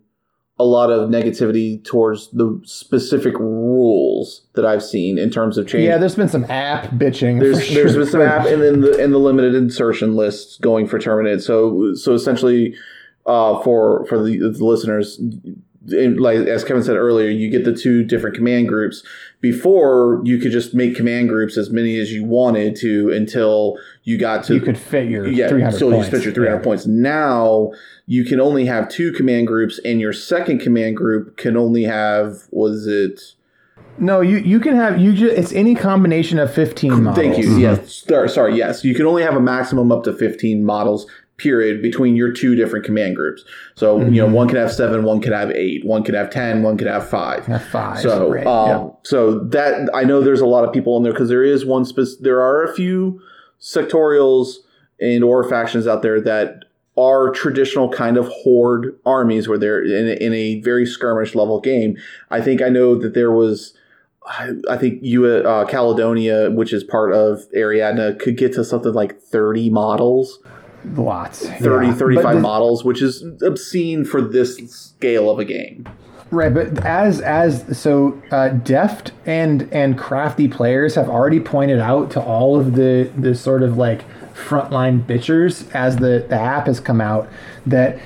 [0.58, 5.84] a lot of negativity towards the specific rules that I've seen in terms of change.
[5.84, 7.40] Yeah, there's been some app bitching.
[7.40, 7.82] There's sure.
[7.82, 11.42] there's been some app and then the and the limited insertion lists going for Terminate.
[11.42, 12.74] So so essentially,
[13.24, 15.20] uh, for for the, the listeners,
[15.90, 19.02] like as Kevin said earlier, you get the two different command groups.
[19.40, 24.18] Before you could just make command groups as many as you wanted to until you
[24.18, 26.06] got to you could fit your yeah 300 still points.
[26.06, 26.64] you fit your 300 yeah.
[26.64, 26.86] points.
[26.86, 27.72] Now
[28.06, 32.48] you can only have two command groups, and your second command group can only have
[32.50, 33.20] was it.
[33.98, 37.16] No, you you can have you just it's any combination of 15 models.
[37.16, 37.48] Thank you.
[37.48, 37.60] Mm-hmm.
[37.60, 38.04] Yes.
[38.06, 38.84] Sorry, sorry, yes.
[38.84, 41.06] You can only have a maximum up to 15 models
[41.38, 43.44] period between your two different command groups.
[43.74, 44.12] So, mm-hmm.
[44.12, 44.34] you know, mm-hmm.
[44.34, 47.08] one could have 7, one could have 8, one could have 10, one could have
[47.08, 47.46] 5.
[47.46, 48.00] Have 5.
[48.00, 48.46] So, right.
[48.46, 48.88] um, yeah.
[49.04, 51.84] so that I know there's a lot of people in there cuz there is one
[51.84, 53.20] spec- there are a few
[53.60, 54.56] sectorials
[55.00, 56.64] and or factions out there that
[56.96, 61.60] are traditional kind of horde armies where they're in a, in a very skirmish level
[61.60, 61.96] game.
[62.30, 63.72] I think I know that there was,
[64.26, 69.20] I, think you uh, Caledonia, which is part of Ariadna, could get to something like
[69.20, 70.40] 30 models.
[70.96, 71.48] Lots.
[71.48, 71.94] 30, yeah.
[71.94, 75.88] 35 the, models, which is obscene for this scale of a game.
[76.30, 82.10] Right, but as as so uh, deft and and crafty players have already pointed out
[82.10, 86.80] to all of the the sort of like frontline bitchers as the, the app has
[86.80, 87.28] come out
[87.66, 87.98] that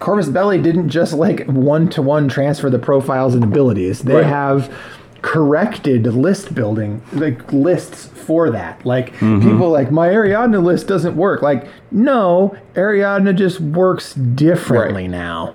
[0.00, 4.00] Corvus Belli didn't just like one to one transfer the profiles and abilities.
[4.00, 4.26] They right.
[4.26, 4.74] have
[5.22, 9.40] corrected list building like lists for that like mm-hmm.
[9.40, 15.10] people like my ariadna list doesn't work like no ariadna just works differently right.
[15.10, 15.54] now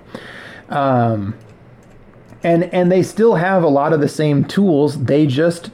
[0.68, 1.34] um
[2.42, 5.70] and and they still have a lot of the same tools they just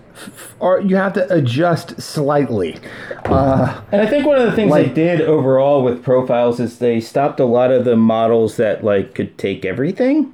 [0.58, 2.78] or you have to adjust slightly.
[3.24, 6.78] Uh, and I think one of the things like, they did overall with profiles is
[6.78, 10.32] they stopped a lot of the models that like could take everything.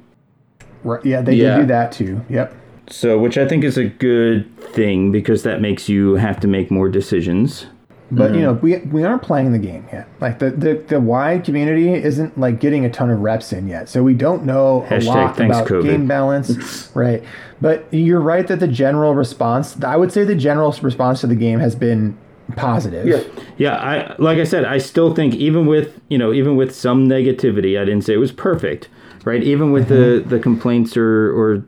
[0.83, 1.57] Right, yeah, they yeah.
[1.57, 2.25] did do that too.
[2.29, 2.55] Yep.
[2.89, 6.71] So, which I think is a good thing because that makes you have to make
[6.71, 7.67] more decisions.
[8.11, 8.43] but you mm.
[8.43, 10.09] know we we aren't playing the game yet.
[10.21, 13.89] Like the the the wide community isn't like getting a ton of reps in yet,
[13.89, 15.83] so we don't know a Hashtag lot thanks, about COVID.
[15.83, 17.25] game balance, right?
[17.61, 21.35] But you're right that the general response, I would say, the general response to the
[21.35, 22.17] game has been
[22.55, 23.07] positive.
[23.07, 23.23] Yeah.
[23.59, 27.09] Yeah, I like I said, I still think even with you know even with some
[27.09, 28.89] negativity, I didn't say it was perfect,
[29.25, 29.43] right?
[29.43, 30.29] Even with the mm-hmm.
[30.29, 31.65] the complaints or or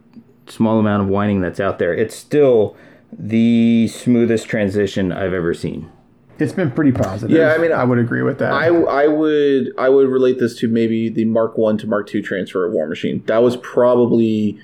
[0.51, 2.77] small amount of whining that's out there, it's still
[3.13, 5.91] the smoothest transition I've ever seen.
[6.39, 7.37] It's been pretty positive.
[7.37, 8.53] Yeah, I mean, I would agree with that.
[8.53, 12.23] I, I would I would relate this to maybe the Mark One to Mark Two
[12.23, 13.27] transfer of Warmachine.
[13.27, 14.59] That was probably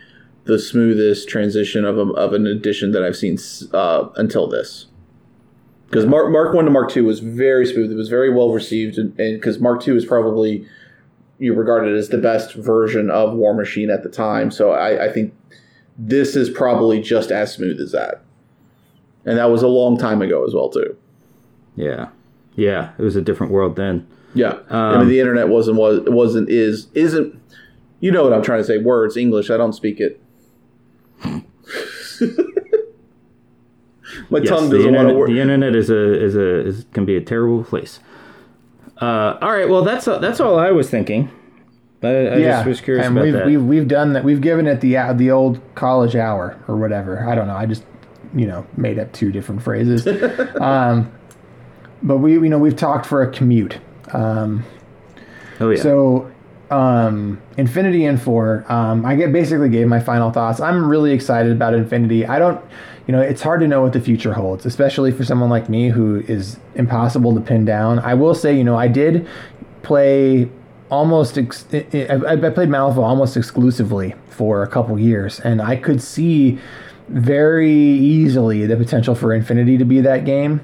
[0.45, 3.39] the smoothest transition of a, of an edition that I've seen
[3.73, 4.87] uh, until this.
[5.87, 7.91] Because Mark Mark One to Mark Two was very smooth.
[7.91, 10.69] It was very well received, and because Mark Two is probably
[11.39, 14.53] you regarded as the best version of Warmachine at the time.
[14.53, 15.35] So I, I think
[15.99, 18.23] this is probably just as smooth as that.
[19.25, 20.97] And that was a long time ago as well too.
[21.77, 22.09] Yeah,
[22.57, 24.07] yeah, it was a different world then.
[24.35, 27.41] Yeah, I Um, mean the internet wasn't was wasn't is isn't.
[28.01, 28.79] You know what I'm trying to say?
[28.79, 29.49] Words, English.
[29.51, 30.21] I don't speak it.
[34.31, 35.29] My Yes, tongue doesn't want to work.
[35.29, 38.01] the internet is a is a is can be a terrible place.
[39.01, 41.31] Uh, all right, well that's that's all I was thinking.
[42.07, 43.47] I, I yeah, just was curious and about we've, that.
[43.47, 44.25] we've we've done that.
[44.25, 47.29] We've given it the uh, the old college hour or whatever.
[47.29, 47.57] I don't know.
[47.57, 47.85] I just
[48.35, 50.07] you know made up two different phrases.
[50.61, 51.13] um,
[52.03, 53.79] but we you know we've talked for a commute.
[54.13, 54.65] Um,
[55.61, 55.83] oh yeah.
[55.83, 56.31] So,
[56.71, 58.71] um, Infinity N4.
[58.71, 60.61] um, I get basically gave my final thoughts.
[60.61, 62.27] I'm really excited about Infinity.
[62.27, 62.63] I don't,
[63.07, 65.89] you know, it's hard to know what the future holds, especially for someone like me
[65.89, 67.99] who is impossible to pin down.
[67.99, 69.27] I will say, you know, I did
[69.83, 70.49] play
[70.95, 76.59] almost, ex- I, played Malifaux almost exclusively for a couple years, and I could see
[77.09, 80.61] very easily the potential for Infinity to be that game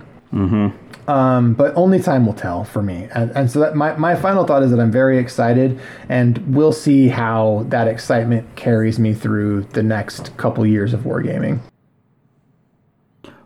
[1.11, 3.09] um, but only time will tell for me.
[3.13, 5.79] And, and so that my, my final thought is that I'm very excited,
[6.09, 11.61] and we'll see how that excitement carries me through the next couple years of wargaming.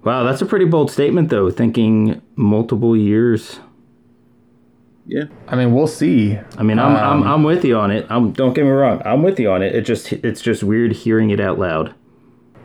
[0.03, 1.51] wow, that's a pretty bold statement though.
[1.51, 3.61] Thinking multiple years.
[5.07, 6.39] Yeah, I mean, we'll see.
[6.59, 8.07] I mean, I'm I'm, Um, I'm with you on it.
[8.09, 9.03] I'm don't get me wrong.
[9.05, 9.75] I'm with you on it.
[9.75, 11.95] It just it's just weird hearing it out loud.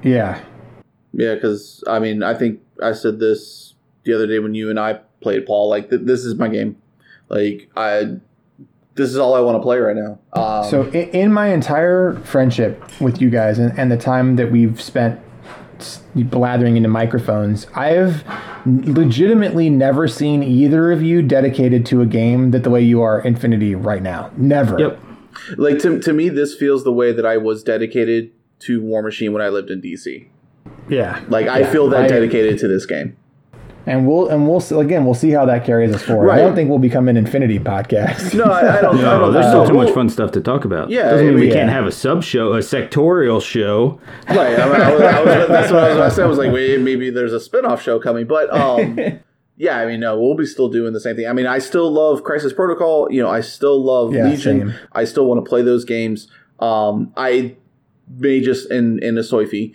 [0.03, 0.41] Yeah,
[1.13, 1.35] yeah.
[1.35, 4.99] Because I mean, I think I said this the other day when you and I
[5.21, 5.69] played Paul.
[5.69, 6.77] Like th- this is my game.
[7.27, 8.15] Like I,
[8.95, 10.17] this is all I want to play right now.
[10.33, 14.51] Um, So in, in my entire friendship with you guys and, and the time that
[14.51, 15.28] we've spent s-
[16.15, 18.23] blathering into microphones, I've
[18.65, 23.19] legitimately never seen either of you dedicated to a game that the way you are
[23.21, 24.31] Infinity right now.
[24.37, 24.79] Never.
[24.79, 24.99] Yep.
[25.57, 29.41] like to to me, this feels the way that I was dedicated to Warmachine when
[29.41, 30.27] I lived in DC.
[30.89, 31.23] Yeah.
[31.29, 33.15] Like I Yeah, feel that I- dedicated to this game.
[33.89, 36.29] And we'll and we'll see- again we'll see how that carries us forward.
[36.29, 38.35] I don't think we'll become an Infinity podcast.
[38.35, 38.97] No, I, I don't.
[39.03, 39.71] I don't there's still so.
[39.71, 40.91] too much fun stuff to talk about.
[40.91, 41.55] Yeah, doesn't mean we yeah.
[41.55, 43.99] can't have a sub show, a sectorial show.
[44.27, 44.59] Right.
[44.59, 46.21] I, I was, I was, that's what I was going to say.
[46.21, 48.27] I was like, wait, maybe there's a spin-off show coming.
[48.27, 48.99] But um,
[49.57, 51.25] yeah, I mean, no, we'll be still doing the same thing.
[51.27, 53.11] I mean, I still love Crisis Protocol.
[53.11, 54.69] You know, I still love Yeah, Legion.
[54.69, 54.73] same.
[54.91, 56.27] I still want to play those games.
[56.59, 57.55] Um, I
[58.07, 59.73] may just in in a Soifi,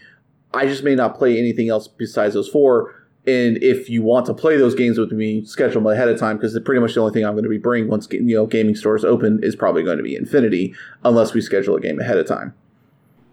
[0.52, 2.94] I just may not play anything else besides those four.
[3.26, 6.36] And if you want to play those games with me, schedule them ahead of time
[6.36, 8.74] because pretty much the only thing I'm going to be bringing once you know gaming
[8.74, 10.74] stores open is probably going to be Infinity,
[11.04, 12.52] unless we schedule a game ahead of time.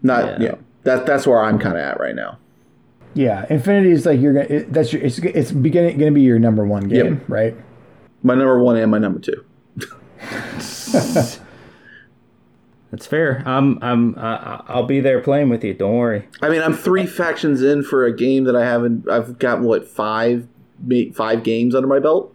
[0.02, 0.40] Not Yeah.
[0.40, 2.38] you know that that's where I'm kind of at right now.
[3.14, 6.22] yeah, Infinity is like you're gonna it, that's your it's it's beginning going to be
[6.22, 7.22] your number one game, Yep.
[7.28, 7.54] right?
[8.22, 9.44] My number one and my number two.
[12.92, 13.42] That's fair.
[13.46, 15.72] I'm I'm I, I'll be there playing with you.
[15.74, 16.28] Don't worry.
[16.42, 19.08] I mean, I'm three factions in for a game that I haven't.
[19.10, 20.46] I've got what five,
[20.84, 22.32] ma- five games under my belt.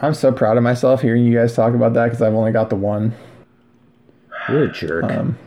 [0.00, 2.70] I'm so proud of myself hearing you guys talk about that because I've only got
[2.70, 3.14] the one.
[4.48, 5.04] You're a jerk.
[5.04, 5.38] Um,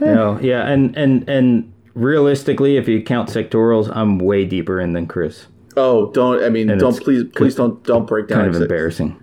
[0.00, 4.94] You know, yeah, and and and realistically, if you count sectorals, I'm way deeper in
[4.94, 5.48] than Chris.
[5.76, 6.42] Oh, don't!
[6.42, 8.38] I mean, And don't please, please don't don't break down.
[8.38, 8.62] Kind of six.
[8.62, 9.19] embarrassing.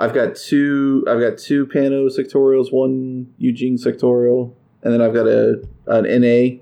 [0.00, 1.04] I've got two.
[1.08, 4.52] I've got two Pano sectorials, one Yu Jing sectorial,
[4.82, 6.58] and then I've got a an NA.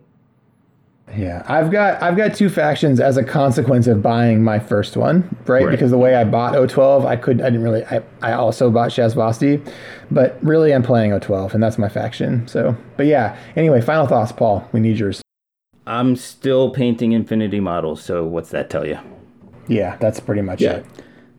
[1.16, 5.23] yeah, I've got I've got two factions as a consequence of buying my first one,
[5.47, 5.65] right?
[5.65, 5.70] Right.
[5.70, 8.90] Because the way I bought O12, I could I didn't really I, I also bought
[8.90, 9.66] Shasvastii,
[10.10, 12.47] but really I'm playing O12 and that's my faction.
[12.47, 13.39] So, but yeah.
[13.56, 14.69] Anyway, final thoughts, Paul.
[14.73, 15.23] We need yours.
[15.86, 18.98] I'm still painting Infinity models, so what's that tell you?
[19.69, 20.78] Yeah, that's pretty much Yeah.
[20.78, 20.86] it.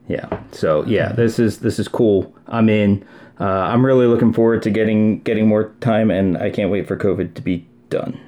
[0.10, 0.28] Yeah.
[0.52, 2.34] So yeah, this is this is cool.
[2.48, 3.06] I'm in.
[3.40, 6.98] Uh, I'm really looking forward to getting getting more time, and I can't wait for
[6.98, 8.20] COVID to be done.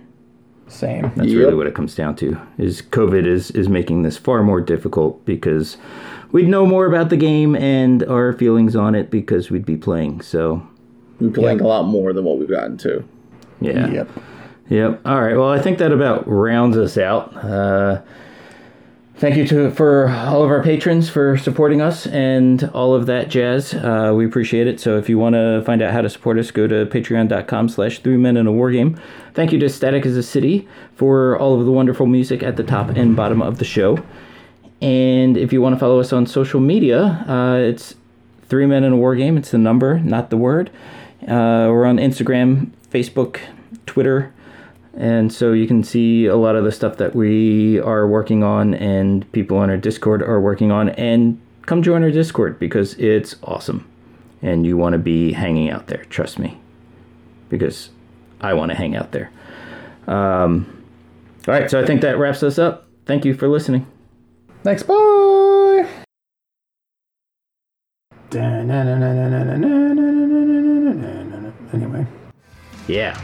[0.68, 1.12] Same.
[1.18, 1.38] That's Yep.
[1.38, 2.38] really what it comes down to.
[2.58, 5.76] Is COVID is is making this far more difficult because
[6.32, 10.22] we'd know more about the game and our feelings on it because we'd be playing.
[10.22, 10.66] So
[11.20, 13.04] We're playing a lot more than what we've gotten to.
[13.60, 13.90] yeah.
[13.92, 14.10] Yep.
[14.70, 15.02] Yep.
[15.06, 15.36] All right.
[15.36, 17.36] Well, I think that about rounds us out.
[17.36, 18.00] Uh,
[19.22, 23.30] thank you to for all of our patrons for supporting us and all of that
[23.30, 23.72] jazz.
[23.76, 24.80] Uh, we appreciate it.
[24.80, 28.00] So if you want to find out how to support us, go to patreon.com slash
[28.00, 29.00] three men in a war game.
[29.36, 32.64] Thank you to Static as a City for all of the wonderful music at the
[32.64, 34.04] top and bottom of the show.
[34.82, 37.94] And if you want to follow us on social media, uh, it's
[38.50, 39.38] Three Men in a War Game.
[39.38, 40.72] It's the number, not the word.
[41.22, 43.40] Uh, we're on Instagram, Facebook,
[43.86, 44.34] Twitter.
[44.94, 48.74] And so you can see a lot of the stuff that we are working on
[48.74, 50.90] and people on our Discord are working on.
[50.90, 53.88] And come join our Discord because it's awesome.
[54.42, 56.60] And you want to be hanging out there, trust me.
[57.50, 57.90] Because
[58.42, 59.32] I want to hang out there.
[60.08, 60.84] Um,
[61.48, 62.88] all right, so I think that wraps us up.
[63.06, 63.88] Thank you for listening.
[64.64, 64.84] Thanks.
[64.84, 65.88] Bye.
[71.74, 72.06] Anyway.
[72.88, 73.20] Yeah.